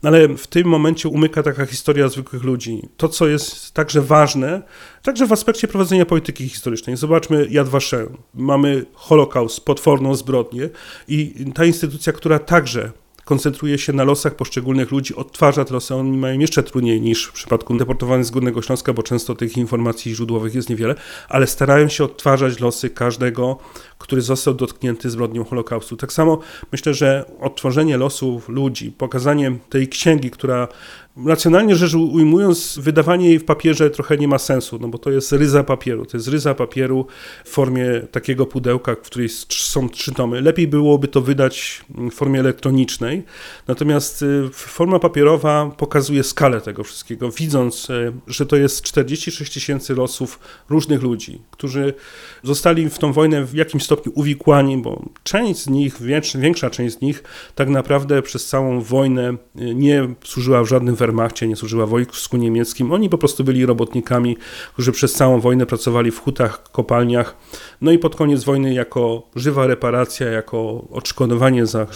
Ale 0.02 0.28
w 0.28 0.46
tym 0.46 0.66
momencie 0.66 1.08
umyka 1.08 1.42
taka 1.42 1.66
historia 1.66 2.08
zwykłych 2.08 2.42
ludzi. 2.42 2.88
To, 2.96 3.08
co 3.08 3.28
jest 3.28 3.74
także 3.74 4.02
ważne, 4.02 4.62
także 5.02 5.26
w 5.26 5.32
aspekcie 5.32 5.68
prowadzenia 5.68 6.06
polityki 6.06 6.48
historycznej. 6.48 6.96
Zobaczmy 6.96 7.46
Yad 7.50 7.68
Vashem. 7.68 8.16
Mamy 8.34 8.86
Holokaust, 8.94 9.60
potworną 9.60 10.14
zbrodnię 10.14 10.68
i 11.08 11.34
ta 11.54 11.64
instytucja, 11.64 12.12
która 12.12 12.38
także 12.38 12.92
koncentruje 13.30 13.78
się 13.78 13.92
na 13.92 14.04
losach 14.04 14.34
poszczególnych 14.34 14.90
ludzi, 14.90 15.14
odtwarza 15.14 15.64
te 15.64 15.74
losy. 15.74 15.94
Oni 15.94 16.18
mają 16.18 16.38
jeszcze 16.38 16.62
trudniej 16.62 17.00
niż 17.00 17.26
w 17.26 17.32
przypadku 17.32 17.76
deportowanych 17.76 18.26
z 18.26 18.30
Górnego 18.30 18.62
Śląska, 18.62 18.92
bo 18.92 19.02
często 19.02 19.34
tych 19.34 19.56
informacji 19.56 20.14
źródłowych 20.14 20.54
jest 20.54 20.70
niewiele, 20.70 20.94
ale 21.28 21.46
starają 21.46 21.88
się 21.88 22.04
odtwarzać 22.04 22.60
losy 22.60 22.90
każdego, 22.90 23.58
który 23.98 24.22
został 24.22 24.54
dotknięty 24.54 25.10
zbrodnią 25.10 25.44
Holokaustu. 25.44 25.96
Tak 25.96 26.12
samo 26.12 26.38
myślę, 26.72 26.94
że 26.94 27.24
odtworzenie 27.40 27.96
losów 27.96 28.48
ludzi, 28.48 28.92
pokazanie 28.92 29.58
tej 29.68 29.88
księgi, 29.88 30.30
która 30.30 30.68
racjonalnie 31.16 31.76
rzecz 31.76 31.94
ujmując, 31.94 32.78
wydawanie 32.82 33.28
jej 33.28 33.38
w 33.38 33.44
papierze 33.44 33.90
trochę 33.90 34.16
nie 34.16 34.28
ma 34.28 34.38
sensu, 34.38 34.78
no 34.80 34.88
bo 34.88 34.98
to 34.98 35.10
jest 35.10 35.32
ryza 35.32 35.64
papieru. 35.64 36.06
To 36.06 36.16
jest 36.16 36.28
ryza 36.28 36.54
papieru 36.54 37.06
w 37.44 37.48
formie 37.48 37.86
takiego 38.10 38.46
pudełka, 38.46 38.94
w 38.94 39.00
której 39.00 39.28
są 39.48 39.88
trzy 39.88 40.12
tomy. 40.12 40.40
Lepiej 40.40 40.68
byłoby 40.68 41.08
to 41.08 41.20
wydać 41.20 41.84
w 41.90 42.10
formie 42.10 42.40
elektronicznej, 42.40 43.22
natomiast 43.68 44.22
y, 44.22 44.48
forma 44.52 44.98
papierowa 44.98 45.70
pokazuje 45.76 46.24
skalę 46.24 46.60
tego 46.60 46.84
wszystkiego, 46.84 47.30
widząc, 47.30 47.90
y, 47.90 48.12
że 48.26 48.46
to 48.46 48.56
jest 48.56 48.82
46 48.82 49.54
tysięcy 49.54 49.94
losów 49.94 50.38
różnych 50.68 51.02
ludzi, 51.02 51.40
którzy 51.50 51.94
zostali 52.42 52.90
w 52.90 52.98
tą 52.98 53.12
wojnę 53.12 53.44
w 53.44 53.54
jakimś 53.54 53.82
stopniu 53.82 54.12
uwikłani, 54.14 54.76
bo 54.76 55.02
część 55.22 55.60
z 55.60 55.68
nich, 55.68 56.02
większa 56.34 56.70
część 56.70 56.98
z 56.98 57.00
nich 57.00 57.22
tak 57.54 57.68
naprawdę 57.68 58.22
przez 58.22 58.46
całą 58.46 58.80
wojnę 58.80 59.30
y, 59.30 59.74
nie 59.74 60.08
służyła 60.24 60.62
w 60.62 60.66
żadnym 60.66 60.96
Wehrmachcie, 61.00 61.48
nie 61.48 61.56
służyła 61.56 61.86
wojsku 61.86 62.36
niemieckim. 62.36 62.92
Oni 62.92 63.08
po 63.08 63.18
prostu 63.18 63.44
byli 63.44 63.66
robotnikami, 63.66 64.36
którzy 64.72 64.92
przez 64.92 65.12
całą 65.12 65.40
wojnę 65.40 65.66
pracowali 65.66 66.10
w 66.10 66.20
hutach, 66.20 66.62
kopalniach. 66.62 67.36
No 67.80 67.92
i 67.92 67.98
pod 67.98 68.16
koniec 68.16 68.44
wojny 68.44 68.74
jako 68.74 69.22
żywa 69.36 69.66
reparacja, 69.66 70.26
jako 70.26 70.84
odszkodowanie 70.90 71.66
za, 71.66 71.86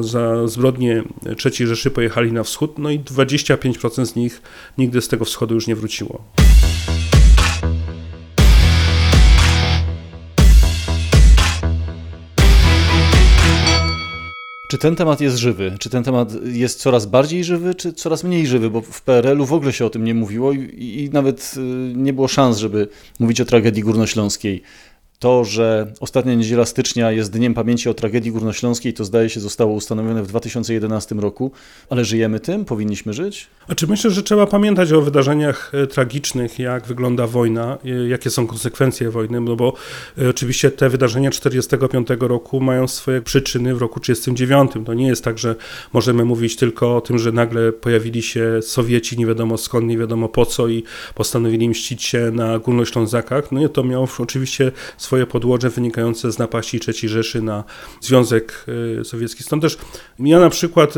za 0.00 0.46
zbrodnie 0.46 1.02
III 1.44 1.66
Rzeszy 1.66 1.90
pojechali 1.90 2.32
na 2.32 2.42
wschód. 2.42 2.78
No 2.78 2.90
i 2.90 3.00
25% 3.00 4.06
z 4.06 4.16
nich 4.16 4.42
nigdy 4.78 5.00
z 5.00 5.08
tego 5.08 5.24
wschodu 5.24 5.54
już 5.54 5.66
nie 5.66 5.76
wróciło. 5.76 6.24
Czy 14.72 14.78
ten 14.78 14.96
temat 14.96 15.20
jest 15.20 15.36
żywy? 15.36 15.74
Czy 15.78 15.90
ten 15.90 16.04
temat 16.04 16.28
jest 16.44 16.80
coraz 16.80 17.06
bardziej 17.06 17.44
żywy, 17.44 17.74
czy 17.74 17.92
coraz 17.92 18.24
mniej 18.24 18.46
żywy? 18.46 18.70
Bo 18.70 18.80
w 18.80 19.02
PRL-u 19.02 19.46
w 19.46 19.52
ogóle 19.52 19.72
się 19.72 19.86
o 19.86 19.90
tym 19.90 20.04
nie 20.04 20.14
mówiło 20.14 20.52
i, 20.52 20.58
i 20.78 21.10
nawet 21.12 21.54
y, 21.56 21.60
nie 21.96 22.12
było 22.12 22.28
szans, 22.28 22.58
żeby 22.58 22.88
mówić 23.18 23.40
o 23.40 23.44
tragedii 23.44 23.82
górnośląskiej. 23.82 24.62
To, 25.22 25.44
że 25.44 25.92
ostatnia 26.00 26.34
niedziela 26.34 26.66
stycznia 26.66 27.12
jest 27.12 27.32
Dniem 27.32 27.54
Pamięci 27.54 27.88
o 27.88 27.94
Tragedii 27.94 28.32
Górnośląskiej, 28.32 28.94
to 28.94 29.04
zdaje 29.04 29.28
się 29.28 29.40
zostało 29.40 29.72
ustanowione 29.72 30.22
w 30.22 30.26
2011 30.26 31.14
roku, 31.14 31.52
ale 31.90 32.04
żyjemy 32.04 32.40
tym? 32.40 32.64
Powinniśmy 32.64 33.12
żyć? 33.12 33.48
Znaczy 33.66 33.86
myślę, 33.86 34.10
że 34.10 34.22
trzeba 34.22 34.46
pamiętać 34.46 34.92
o 34.92 35.02
wydarzeniach 35.02 35.72
e, 35.74 35.86
tragicznych, 35.86 36.58
jak 36.58 36.86
wygląda 36.86 37.26
wojna, 37.26 37.78
e, 37.84 38.08
jakie 38.08 38.30
są 38.30 38.46
konsekwencje 38.46 39.10
wojny, 39.10 39.40
no 39.40 39.56
bo 39.56 39.74
e, 40.18 40.28
oczywiście 40.28 40.70
te 40.70 40.88
wydarzenia 40.88 41.30
45 41.30 42.08
roku 42.20 42.60
mają 42.60 42.88
swoje 42.88 43.22
przyczyny 43.22 43.74
w 43.74 43.78
roku 43.78 44.00
39. 44.00 44.72
To 44.86 44.94
nie 44.94 45.06
jest 45.06 45.24
tak, 45.24 45.38
że 45.38 45.54
możemy 45.92 46.24
mówić 46.24 46.56
tylko 46.56 46.96
o 46.96 47.00
tym, 47.00 47.18
że 47.18 47.32
nagle 47.32 47.72
pojawili 47.72 48.22
się 48.22 48.62
Sowieci, 48.62 49.18
nie 49.18 49.26
wiadomo 49.26 49.58
skąd, 49.58 49.86
nie 49.86 49.98
wiadomo 49.98 50.28
po 50.28 50.46
co 50.46 50.68
i 50.68 50.84
postanowili 51.14 51.68
mścić 51.68 52.02
się 52.02 52.30
na 52.30 52.58
Górnoślązakach. 52.58 53.52
No 53.52 53.64
i 53.64 53.68
to 53.68 53.84
miało 53.84 54.08
oczywiście 54.18 54.72
swoje 54.96 55.11
podłoże 55.30 55.70
wynikające 55.70 56.32
z 56.32 56.38
napaści 56.38 56.80
III 56.88 57.08
Rzeszy 57.08 57.42
na 57.42 57.64
Związek 58.00 58.66
Sowiecki. 59.04 59.42
Stąd 59.42 59.62
też 59.62 59.78
ja 60.18 60.40
na 60.40 60.50
przykład, 60.50 60.94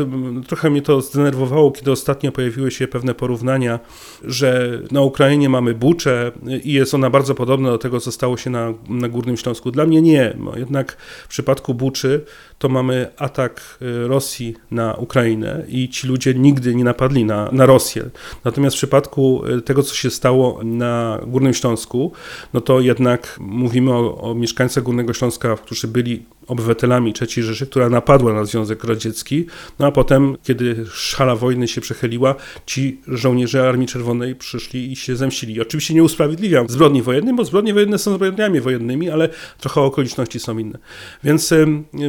trochę 0.47 0.69
mnie 0.69 0.81
to 0.81 1.01
zdenerwowało, 1.01 1.71
kiedy 1.71 1.91
ostatnio 1.91 2.31
pojawiły 2.31 2.71
się 2.71 2.87
pewne 2.87 3.13
porównania, 3.13 3.79
że 4.23 4.79
na 4.91 5.01
Ukrainie 5.01 5.49
mamy 5.49 5.73
Buczę 5.73 6.31
i 6.63 6.73
jest 6.73 6.93
ona 6.93 7.09
bardzo 7.09 7.35
podobna 7.35 7.69
do 7.69 7.77
tego, 7.77 7.99
co 7.99 8.11
stało 8.11 8.37
się 8.37 8.49
na, 8.49 8.73
na 8.89 9.09
Górnym 9.09 9.37
Śląsku. 9.37 9.71
Dla 9.71 9.85
mnie 9.85 10.01
nie. 10.01 10.37
Jednak 10.55 10.97
w 11.25 11.27
przypadku 11.27 11.73
Buczy 11.73 12.25
to 12.59 12.69
mamy 12.69 13.07
atak 13.17 13.77
y, 13.81 14.07
Rosji 14.07 14.55
na 14.71 14.93
Ukrainę 14.93 15.65
i 15.67 15.89
ci 15.89 16.07
ludzie 16.07 16.33
nigdy 16.33 16.75
nie 16.75 16.83
napadli 16.83 17.25
na, 17.25 17.49
na 17.51 17.65
Rosję. 17.65 18.09
Natomiast 18.45 18.75
w 18.75 18.79
przypadku 18.79 19.43
tego, 19.65 19.83
co 19.83 19.95
się 19.95 20.09
stało 20.09 20.59
na 20.63 21.19
Górnym 21.27 21.53
Śląsku, 21.53 22.11
no 22.53 22.61
to 22.61 22.79
jednak 22.79 23.37
mówimy 23.39 23.93
o, 23.93 24.04
o 24.05 24.35
mieszkańcach 24.35 24.83
Górnego 24.83 25.13
Śląska, 25.13 25.55
którzy 25.55 25.87
byli 25.87 26.25
obywatelami 26.47 27.13
III 27.21 27.43
Rzeszy, 27.43 27.67
która 27.67 27.89
napadła 27.89 28.33
na 28.33 28.45
Związek 28.45 28.83
Radziecki, 28.83 29.45
no 29.79 29.87
a 29.87 29.91
potem, 29.91 30.37
kiedy 30.43 30.85
szala 30.93 31.35
wojny 31.35 31.67
się 31.67 31.81
przechyliła, 31.81 32.35
ci 32.65 33.01
żołnierze 33.07 33.69
Armii 33.69 33.87
Czerwonej 33.87 34.35
przyszli 34.35 34.91
i 34.91 34.95
się 34.95 35.15
zemścili. 35.15 35.61
Oczywiście 35.61 35.93
nie 35.93 36.03
usprawiedliwiam 36.03 36.69
zbrodni 36.69 37.01
wojennych, 37.01 37.35
bo 37.35 37.45
zbrodnie 37.45 37.73
wojenne 37.73 37.97
są 37.97 38.13
zbrodniami 38.13 38.61
wojennymi, 38.61 39.09
ale 39.09 39.29
trochę 39.59 39.81
okoliczności 39.81 40.39
są 40.39 40.57
inne. 40.57 40.79
Więc 41.23 41.53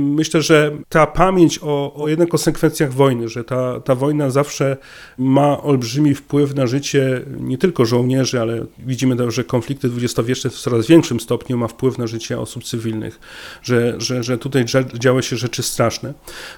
myślę, 0.00 0.42
że 0.42 0.72
ta 0.88 1.06
pamięć 1.06 1.58
o, 1.62 1.94
o 1.94 2.08
jednak 2.08 2.28
konsekwencjach 2.28 2.92
wojny, 2.92 3.28
że 3.28 3.44
ta, 3.44 3.80
ta 3.80 3.94
wojna 3.94 4.30
zawsze 4.30 4.76
ma 5.18 5.62
olbrzymi 5.62 6.14
wpływ 6.14 6.54
na 6.54 6.66
życie 6.66 7.22
nie 7.40 7.58
tylko 7.58 7.84
żołnierzy, 7.84 8.40
ale 8.40 8.66
widzimy, 8.78 9.30
że 9.30 9.44
konflikty 9.44 9.88
dwudziestowieczne 9.88 10.50
w 10.50 10.54
coraz 10.54 10.86
większym 10.86 11.20
stopniu 11.20 11.58
ma 11.58 11.68
wpływ 11.68 11.98
na 11.98 12.06
życie 12.06 12.40
osób 12.40 12.64
cywilnych, 12.64 13.20
że, 13.62 13.94
że, 13.98 14.22
że 14.26 14.38
tutaj 14.38 14.64
działy 14.94 15.22
się 15.22 15.36
rzeczy 15.36 15.62
straszne. 15.62 16.14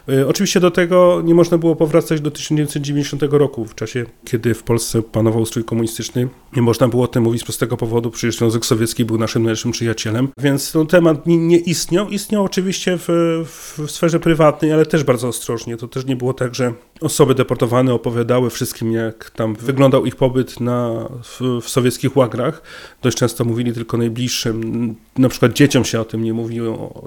E, 0.09 0.29
oczywiście 0.29 0.61
do 0.61 0.71
tego 0.71 1.23
nie 1.25 1.35
można 1.35 1.59
było 1.59 1.77
powracać 1.77 2.21
do 2.21 2.31
1990 2.31 3.23
roku, 3.31 3.65
w 3.65 3.75
czasie, 3.75 4.07
kiedy 4.25 4.55
w 4.55 4.63
Polsce 4.63 5.03
panował 5.03 5.43
ustrój 5.43 5.65
komunistyczny. 5.65 6.29
Nie 6.57 6.63
można 6.63 6.89
było 6.89 7.05
o 7.05 7.09
tym 7.09 7.23
mówić 7.23 7.43
z 7.43 7.45
prostego 7.45 7.77
powodu, 7.77 8.11
przecież 8.11 8.37
Związek 8.37 8.67
Sowiecki 8.67 9.05
był 9.05 9.19
naszym 9.19 9.43
najlepszym 9.43 9.73
przyjacielem, 9.73 10.29
więc 10.39 10.73
ten 10.73 10.87
temat 10.87 11.27
nie, 11.27 11.37
nie 11.37 11.59
istniał. 11.59 12.09
Istniał 12.09 12.45
oczywiście 12.45 12.99
w, 12.99 13.09
w 13.47 13.91
sferze 13.91 14.21
prywatnej, 14.21 14.73
ale 14.73 14.87
też 14.87 15.05
bardzo 15.05 15.29
ostrożnie. 15.29 15.77
To 15.77 15.89
też 15.89 16.07
nie 16.07 16.17
było 16.17 16.35
tak, 16.35 16.55
że 16.55 16.73
osoby 17.01 17.35
deportowane 17.35 17.95
opowiadały 17.95 18.51
wszystkim, 18.51 18.93
jak 18.93 19.31
tam 19.31 19.55
wyglądał 19.55 20.07
ich 20.07 20.17
pobyt 20.17 20.61
na, 20.61 21.09
w, 21.23 21.61
w 21.63 21.69
sowieckich 21.69 22.17
łagrach. 22.17 22.63
Dość 23.03 23.17
często 23.17 23.45
mówili 23.45 23.73
tylko 23.73 23.97
najbliższym. 23.97 24.95
Na 25.19 25.29
przykład 25.29 25.53
dzieciom 25.53 25.85
się 25.85 26.01
o 26.01 26.05
tym 26.05 26.25
nie 26.25 26.35
mówiło, 26.35 27.03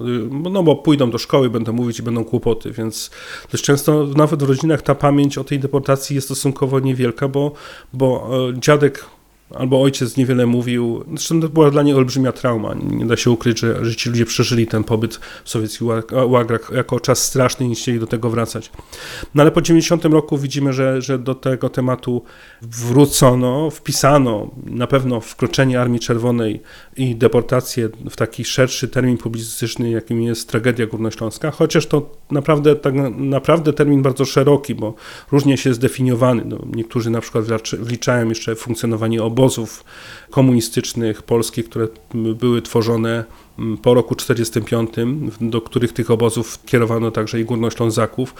no 0.51 0.63
bo 0.63 0.75
pójdą 0.75 1.11
do 1.11 1.17
szkoły, 1.17 1.49
będą 1.49 1.73
mówić 1.73 1.99
i 1.99 2.03
będą 2.03 2.25
kłopoty, 2.25 2.71
więc 2.71 3.11
dość 3.51 3.63
często 3.63 4.07
nawet 4.15 4.43
w 4.43 4.49
rodzinach 4.49 4.81
ta 4.81 4.95
pamięć 4.95 5.37
o 5.37 5.43
tej 5.43 5.59
deportacji 5.59 6.15
jest 6.15 6.27
stosunkowo 6.27 6.79
niewielka, 6.79 7.27
bo, 7.27 7.51
bo 7.93 8.29
e, 8.49 8.59
dziadek 8.59 9.05
albo 9.55 9.81
ojciec 9.81 10.17
niewiele 10.17 10.45
mówił. 10.45 11.03
Zresztą 11.07 11.41
to 11.41 11.49
była 11.49 11.71
dla 11.71 11.83
niej 11.83 11.93
olbrzymia 11.93 12.31
trauma. 12.31 12.73
Nie 12.73 13.05
da 13.05 13.17
się 13.17 13.31
ukryć, 13.31 13.59
że, 13.59 13.85
że 13.85 13.95
ci 13.95 14.09
ludzie 14.09 14.25
przeżyli 14.25 14.67
ten 14.67 14.83
pobyt 14.83 15.19
w 15.43 15.49
sowieckich 15.49 15.81
łagrach 16.27 16.71
jako 16.75 16.99
czas 16.99 17.23
straszny 17.25 17.65
i 17.65 17.69
nie 17.69 17.75
chcieli 17.75 17.99
do 17.99 18.07
tego 18.07 18.29
wracać. 18.29 18.71
No 19.35 19.41
ale 19.41 19.51
po 19.51 19.61
90 19.61 20.05
roku 20.05 20.37
widzimy, 20.37 20.73
że, 20.73 21.01
że 21.01 21.19
do 21.19 21.35
tego 21.35 21.69
tematu 21.69 22.23
wrócono, 22.61 23.69
wpisano 23.69 24.51
na 24.65 24.87
pewno 24.87 25.19
wkroczenie 25.19 25.81
Armii 25.81 25.99
Czerwonej 25.99 26.61
i 26.97 27.15
deportację 27.15 27.89
w 28.09 28.15
taki 28.15 28.45
szerszy 28.45 28.87
termin 28.87 29.17
publicystyczny, 29.17 29.89
jakim 29.89 30.21
jest 30.21 30.49
tragedia 30.49 30.85
górnośląska, 30.85 31.51
chociaż 31.51 31.85
to 31.85 32.09
naprawdę, 32.31 32.75
tak 32.75 32.93
naprawdę 33.17 33.73
termin 33.73 34.01
bardzo 34.01 34.25
szeroki, 34.25 34.75
bo 34.75 34.93
różnie 35.31 35.57
się 35.57 35.73
zdefiniowany. 35.73 36.43
No, 36.45 36.57
niektórzy 36.75 37.09
na 37.09 37.21
przykład 37.21 37.45
wliczają 37.79 38.29
jeszcze 38.29 38.55
funkcjonowanie 38.55 39.23
obozów, 39.23 39.40
obozów 39.41 39.83
komunistycznych 40.29 41.23
polskich, 41.23 41.69
które 41.69 41.87
były 42.13 42.61
tworzone 42.61 43.23
po 43.81 43.93
roku 43.93 44.15
1945, 44.15 44.89
do 45.41 45.61
których 45.61 45.93
tych 45.93 46.11
obozów 46.11 46.59
kierowano 46.65 47.11
także 47.11 47.39
i 47.39 47.45
górnoślązaków. 47.45 48.35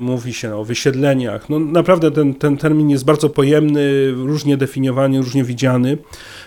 Mówi 0.00 0.34
się 0.34 0.56
o 0.56 0.64
wysiedleniach. 0.64 1.48
No 1.48 1.58
naprawdę 1.58 2.10
ten, 2.10 2.34
ten 2.34 2.56
termin 2.56 2.90
jest 2.90 3.04
bardzo 3.04 3.28
pojemny, 3.28 4.12
różnie 4.12 4.56
definiowany, 4.56 5.18
różnie 5.18 5.44
widziany. 5.44 5.98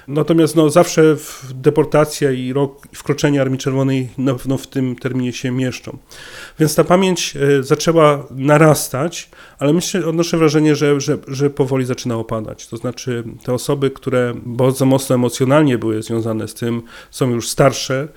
Natomiast 0.07 0.55
no, 0.55 0.69
zawsze 0.69 1.15
deportacja 1.53 2.31
i 2.31 2.53
rok 2.53 2.87
i 2.93 2.95
wkroczenie 2.95 3.41
Armii 3.41 3.59
Czerwonej 3.59 4.09
na 4.17 4.33
pewno 4.33 4.57
w 4.57 4.67
tym 4.67 4.95
terminie 4.95 5.33
się 5.33 5.51
mieszczą. 5.51 5.97
Więc 6.59 6.75
ta 6.75 6.83
pamięć 6.83 7.35
e, 7.35 7.63
zaczęła 7.63 8.25
narastać, 8.31 9.29
ale 9.59 9.73
myślę, 9.73 10.05
odnoszę 10.05 10.37
wrażenie, 10.37 10.75
że, 10.75 11.01
że, 11.01 11.17
że 11.27 11.49
powoli 11.49 11.85
zaczyna 11.85 12.15
opadać. 12.15 12.67
To 12.67 12.77
znaczy 12.77 13.23
te 13.43 13.53
osoby, 13.53 13.91
które 13.91 14.33
bardzo 14.45 14.85
mocno 14.85 15.15
emocjonalnie 15.15 15.77
były 15.77 16.03
związane 16.03 16.47
z 16.47 16.53
tym, 16.53 16.81
są 17.11 17.29
już 17.29 17.49
starsze, 17.49 18.07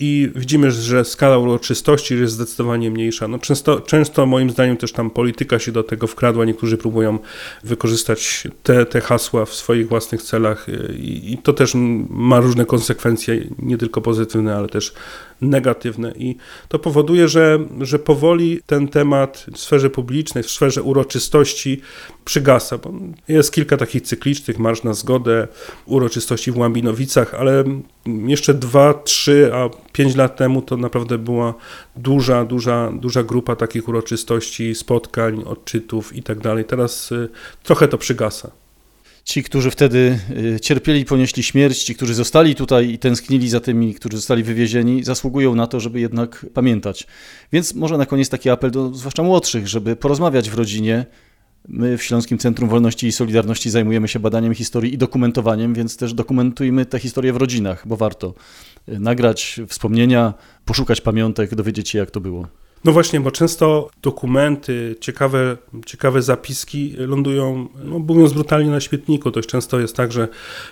i 0.00 0.30
widzimy, 0.34 0.70
że 0.70 1.04
skala 1.04 1.38
uroczystości 1.38 2.14
jest 2.14 2.34
zdecydowanie 2.34 2.90
mniejsza. 2.90 3.28
No 3.28 3.38
często, 3.38 3.80
często 3.80 4.26
moim 4.26 4.50
zdaniem 4.50 4.76
też 4.76 4.92
tam 4.92 5.10
polityka 5.10 5.58
się 5.58 5.72
do 5.72 5.82
tego 5.82 6.06
wkradła, 6.06 6.44
niektórzy 6.44 6.76
próbują 6.76 7.18
wykorzystać 7.64 8.48
te, 8.62 8.86
te 8.86 9.00
hasła 9.00 9.44
w 9.44 9.54
swoich 9.54 9.88
własnych 9.88 10.22
celach 10.22 10.66
i, 10.98 11.32
i 11.32 11.38
to 11.38 11.52
też 11.52 11.72
ma 12.08 12.40
różne 12.40 12.66
konsekwencje, 12.66 13.44
nie 13.58 13.78
tylko 13.78 14.00
pozytywne, 14.00 14.56
ale 14.56 14.68
też 14.68 14.92
negatywne 15.40 16.12
i 16.16 16.36
to 16.68 16.78
powoduje, 16.78 17.28
że, 17.28 17.58
że 17.80 17.98
powoli 17.98 18.60
ten 18.66 18.88
temat 18.88 19.46
w 19.52 19.58
sferze 19.58 19.90
publicznej, 19.90 20.44
w 20.44 20.50
sferze 20.50 20.82
uroczystości 20.82 21.80
przygasa. 22.28 22.78
Bo 22.78 22.92
jest 23.28 23.52
kilka 23.52 23.76
takich 23.76 24.02
cyklicznych, 24.02 24.58
marsz 24.58 24.82
na 24.82 24.94
zgodę, 24.94 25.48
uroczystości 25.86 26.52
w 26.52 26.58
Łambinowicach, 26.58 27.34
ale 27.34 27.64
jeszcze 28.26 28.54
dwa, 28.54 28.94
trzy, 28.94 29.50
a 29.54 29.68
pięć 29.92 30.16
lat 30.16 30.36
temu 30.36 30.62
to 30.62 30.76
naprawdę 30.76 31.18
była 31.18 31.54
duża, 31.96 32.44
duża, 32.44 32.92
duża 32.92 33.22
grupa 33.22 33.56
takich 33.56 33.88
uroczystości, 33.88 34.74
spotkań, 34.74 35.42
odczytów 35.46 36.16
i 36.16 36.22
tak 36.22 36.40
dalej. 36.40 36.64
Teraz 36.64 37.12
y, 37.12 37.28
trochę 37.62 37.88
to 37.88 37.98
przygasa. 37.98 38.50
Ci, 39.24 39.42
którzy 39.42 39.70
wtedy 39.70 40.18
y, 40.56 40.60
cierpieli, 40.60 41.04
ponieśli 41.04 41.42
śmierć, 41.42 41.84
ci, 41.84 41.94
którzy 41.94 42.14
zostali 42.14 42.54
tutaj 42.54 42.90
i 42.90 42.98
tęsknili 42.98 43.48
za 43.48 43.60
tymi, 43.60 43.94
którzy 43.94 44.16
zostali 44.16 44.42
wywiezieni, 44.42 45.04
zasługują 45.04 45.54
na 45.54 45.66
to, 45.66 45.80
żeby 45.80 46.00
jednak 46.00 46.46
pamiętać. 46.54 47.06
Więc 47.52 47.74
może 47.74 47.98
na 47.98 48.06
koniec 48.06 48.28
taki 48.28 48.50
apel 48.50 48.70
do 48.70 48.94
zwłaszcza 48.94 49.22
młodszych, 49.22 49.68
żeby 49.68 49.96
porozmawiać 49.96 50.50
w 50.50 50.54
rodzinie. 50.54 51.06
My 51.68 51.98
w 51.98 52.02
Śląskim 52.02 52.38
Centrum 52.38 52.68
Wolności 52.68 53.06
i 53.06 53.12
Solidarności 53.12 53.70
zajmujemy 53.70 54.08
się 54.08 54.18
badaniem 54.18 54.54
historii 54.54 54.94
i 54.94 54.98
dokumentowaniem, 54.98 55.74
więc 55.74 55.96
też 55.96 56.14
dokumentujmy 56.14 56.86
te 56.86 56.98
historie 56.98 57.32
w 57.32 57.36
rodzinach, 57.36 57.88
bo 57.88 57.96
warto 57.96 58.34
y, 58.88 59.00
nagrać 59.00 59.60
wspomnienia, 59.68 60.34
poszukać 60.64 61.00
pamiątek, 61.00 61.54
dowiedzieć 61.54 61.88
się, 61.88 61.98
jak 61.98 62.10
to 62.10 62.20
było. 62.20 62.48
No 62.84 62.92
właśnie, 62.92 63.20
bo 63.20 63.30
często 63.30 63.90
dokumenty, 64.02 64.96
ciekawe, 65.00 65.56
ciekawe 65.86 66.22
zapiski 66.22 66.94
lądują, 66.98 67.68
no 67.84 67.98
mówiąc 67.98 68.32
brutalnie, 68.32 68.70
na 68.70 68.80
śmietniku. 68.80 69.30
Dość 69.30 69.48
często 69.48 69.80
jest 69.80 69.96
tak, 69.96 70.12
że 70.12 70.28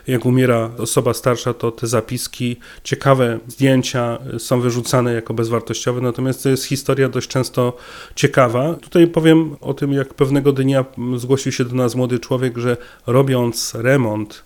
jak 0.06 0.26
umiera 0.26 0.70
osoba 0.78 1.14
starsza, 1.14 1.54
to 1.54 1.70
te 1.70 1.86
zapiski, 1.86 2.56
ciekawe 2.84 3.38
zdjęcia 3.46 4.18
są 4.38 4.60
wyrzucane 4.60 5.12
jako 5.12 5.34
bezwartościowe, 5.34 6.00
natomiast 6.00 6.42
to 6.42 6.48
jest 6.48 6.64
historia 6.64 7.08
dość 7.08 7.28
często 7.28 7.76
ciekawa. 8.14 8.74
Tutaj 8.74 9.06
powiem 9.06 9.56
o 9.60 9.74
tym, 9.74 9.92
jak 9.92 10.14
pewnego 10.14 10.52
dnia 10.52 10.84
zgłosił 11.16 11.52
się 11.52 11.64
do 11.64 11.74
nas 11.74 11.94
młody 11.94 12.18
człowiek, 12.18 12.58
że 12.58 12.76
robiąc 13.06 13.74
remont 13.74 14.44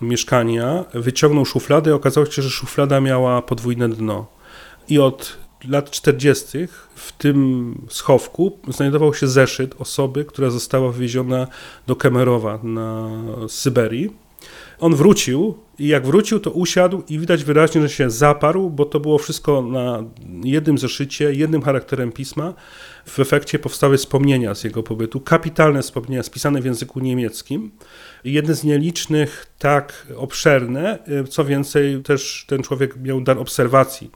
mieszkania, 0.00 0.84
wyciągnął 0.94 1.44
szufladę 1.44 1.90
i 1.90 1.94
okazało 1.94 2.26
się, 2.26 2.42
że 2.42 2.50
szuflada 2.50 3.00
miała 3.00 3.42
podwójne 3.42 3.88
dno. 3.88 4.26
I 4.88 4.98
od 4.98 5.43
lat 5.68 5.90
40. 5.90 6.58
w 6.94 7.12
tym 7.12 7.74
schowku 7.88 8.58
znajdował 8.68 9.14
się 9.14 9.28
zeszyt 9.28 9.74
osoby, 9.78 10.24
która 10.24 10.50
została 10.50 10.92
wywieziona 10.92 11.46
do 11.86 11.96
Kemerowa 11.96 12.58
na 12.62 13.08
Syberii. 13.48 14.10
On 14.80 14.94
wrócił 14.94 15.54
I 15.78 15.86
jak 15.88 16.06
wrócił, 16.06 16.40
to 16.40 16.50
usiadł 16.50 17.02
i 17.08 17.18
widać 17.18 17.44
wyraźnie, 17.44 17.80
że 17.80 17.88
się 17.88 18.10
zaparł, 18.10 18.70
bo 18.70 18.84
to 18.84 19.00
było 19.00 19.18
wszystko 19.18 19.62
na 19.62 20.04
jednym 20.44 20.78
zeszycie, 20.78 21.32
jednym 21.32 21.62
charakterem 21.62 22.12
pisma. 22.12 22.54
W 23.06 23.20
efekcie 23.20 23.58
powstały 23.58 23.98
wspomnienia 23.98 24.54
z 24.54 24.64
jego 24.64 24.82
pobytu, 24.82 25.20
kapitalne 25.20 25.82
wspomnienia 25.82 26.22
spisane 26.22 26.60
w 26.60 26.64
języku 26.64 27.00
niemieckim. 27.00 27.70
Jedne 28.24 28.54
z 28.54 28.64
nielicznych 28.64 29.46
tak 29.58 30.06
obszerne, 30.16 30.98
co 31.28 31.44
więcej, 31.44 32.02
też 32.02 32.44
ten 32.48 32.62
człowiek 32.62 32.96
miał 33.02 33.20
dar 33.20 33.38
obserwacji. 33.38 34.10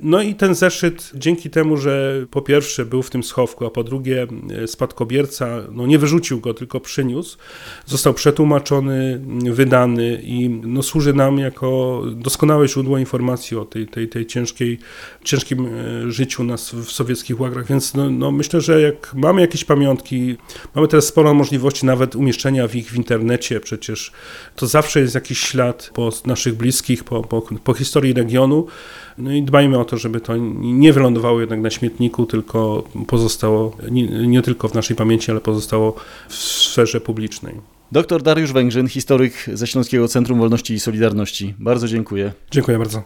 No 0.00 0.22
i 0.22 0.34
ten 0.34 0.54
zeszyt, 0.54 1.10
dzięki 1.14 1.50
temu, 1.50 1.76
że 1.76 2.26
po 2.30 2.42
pierwsze 2.42 2.84
był 2.84 3.02
w 3.02 3.10
tym 3.10 3.22
schowku, 3.22 3.66
a 3.66 3.70
po 3.70 3.84
drugie 3.84 4.26
spadkobierca 4.66 5.62
no 5.72 5.86
nie 5.86 5.98
wyrzucił 5.98 6.40
go, 6.40 6.54
tylko 6.54 6.80
przyniósł, 6.80 7.38
został 7.86 8.14
przetłumaczony, 8.14 9.20
wydany 9.52 10.20
i 10.22 10.48
no 10.48 10.82
służy 10.88 11.14
nam 11.14 11.38
jako 11.38 12.02
doskonałe 12.12 12.68
źródło 12.68 12.98
informacji 12.98 13.56
o 13.56 13.64
tej, 13.64 13.86
tej, 13.86 14.08
tej 14.08 14.26
ciężkiej, 14.26 14.78
ciężkim 15.24 15.66
e, 15.66 16.10
życiu 16.10 16.44
nas 16.44 16.74
w 16.74 16.90
sowieckich 16.90 17.40
łagrach. 17.40 17.66
Więc 17.66 17.94
no, 17.94 18.10
no 18.10 18.30
myślę, 18.30 18.60
że 18.60 18.80
jak 18.80 19.14
mamy 19.14 19.40
jakieś 19.40 19.64
pamiątki, 19.64 20.36
mamy 20.74 20.88
teraz 20.88 21.06
sporo 21.06 21.34
możliwości 21.34 21.86
nawet 21.86 22.16
umieszczenia 22.16 22.68
w 22.68 22.76
ich 22.76 22.90
w 22.90 22.96
internecie, 22.96 23.60
przecież 23.60 24.12
to 24.56 24.66
zawsze 24.66 25.00
jest 25.00 25.14
jakiś 25.14 25.38
ślad 25.38 25.90
po 25.94 26.10
naszych 26.26 26.54
bliskich, 26.54 27.04
po, 27.04 27.22
po, 27.22 27.42
po 27.64 27.74
historii 27.74 28.12
regionu. 28.12 28.66
No 29.18 29.32
i 29.32 29.42
dbajmy 29.42 29.78
o 29.78 29.84
to, 29.84 29.96
żeby 29.96 30.20
to 30.20 30.36
nie 30.60 30.92
wylądowało 30.92 31.40
jednak 31.40 31.60
na 31.60 31.70
śmietniku, 31.70 32.26
tylko 32.26 32.84
pozostało 33.06 33.76
nie, 33.90 34.26
nie 34.26 34.42
tylko 34.42 34.68
w 34.68 34.74
naszej 34.74 34.96
pamięci, 34.96 35.30
ale 35.30 35.40
pozostało 35.40 35.94
w 36.28 36.34
sferze 36.34 37.00
publicznej. 37.00 37.77
Doktor 37.92 38.22
Dariusz 38.22 38.52
Węgrzyn, 38.52 38.88
historyk 38.88 39.32
ze 39.52 39.66
Śląskiego 39.66 40.08
Centrum 40.08 40.38
Wolności 40.38 40.74
i 40.74 40.80
Solidarności. 40.80 41.54
Bardzo 41.58 41.88
dziękuję. 41.88 42.32
Dziękuję 42.50 42.78
bardzo. 42.78 43.02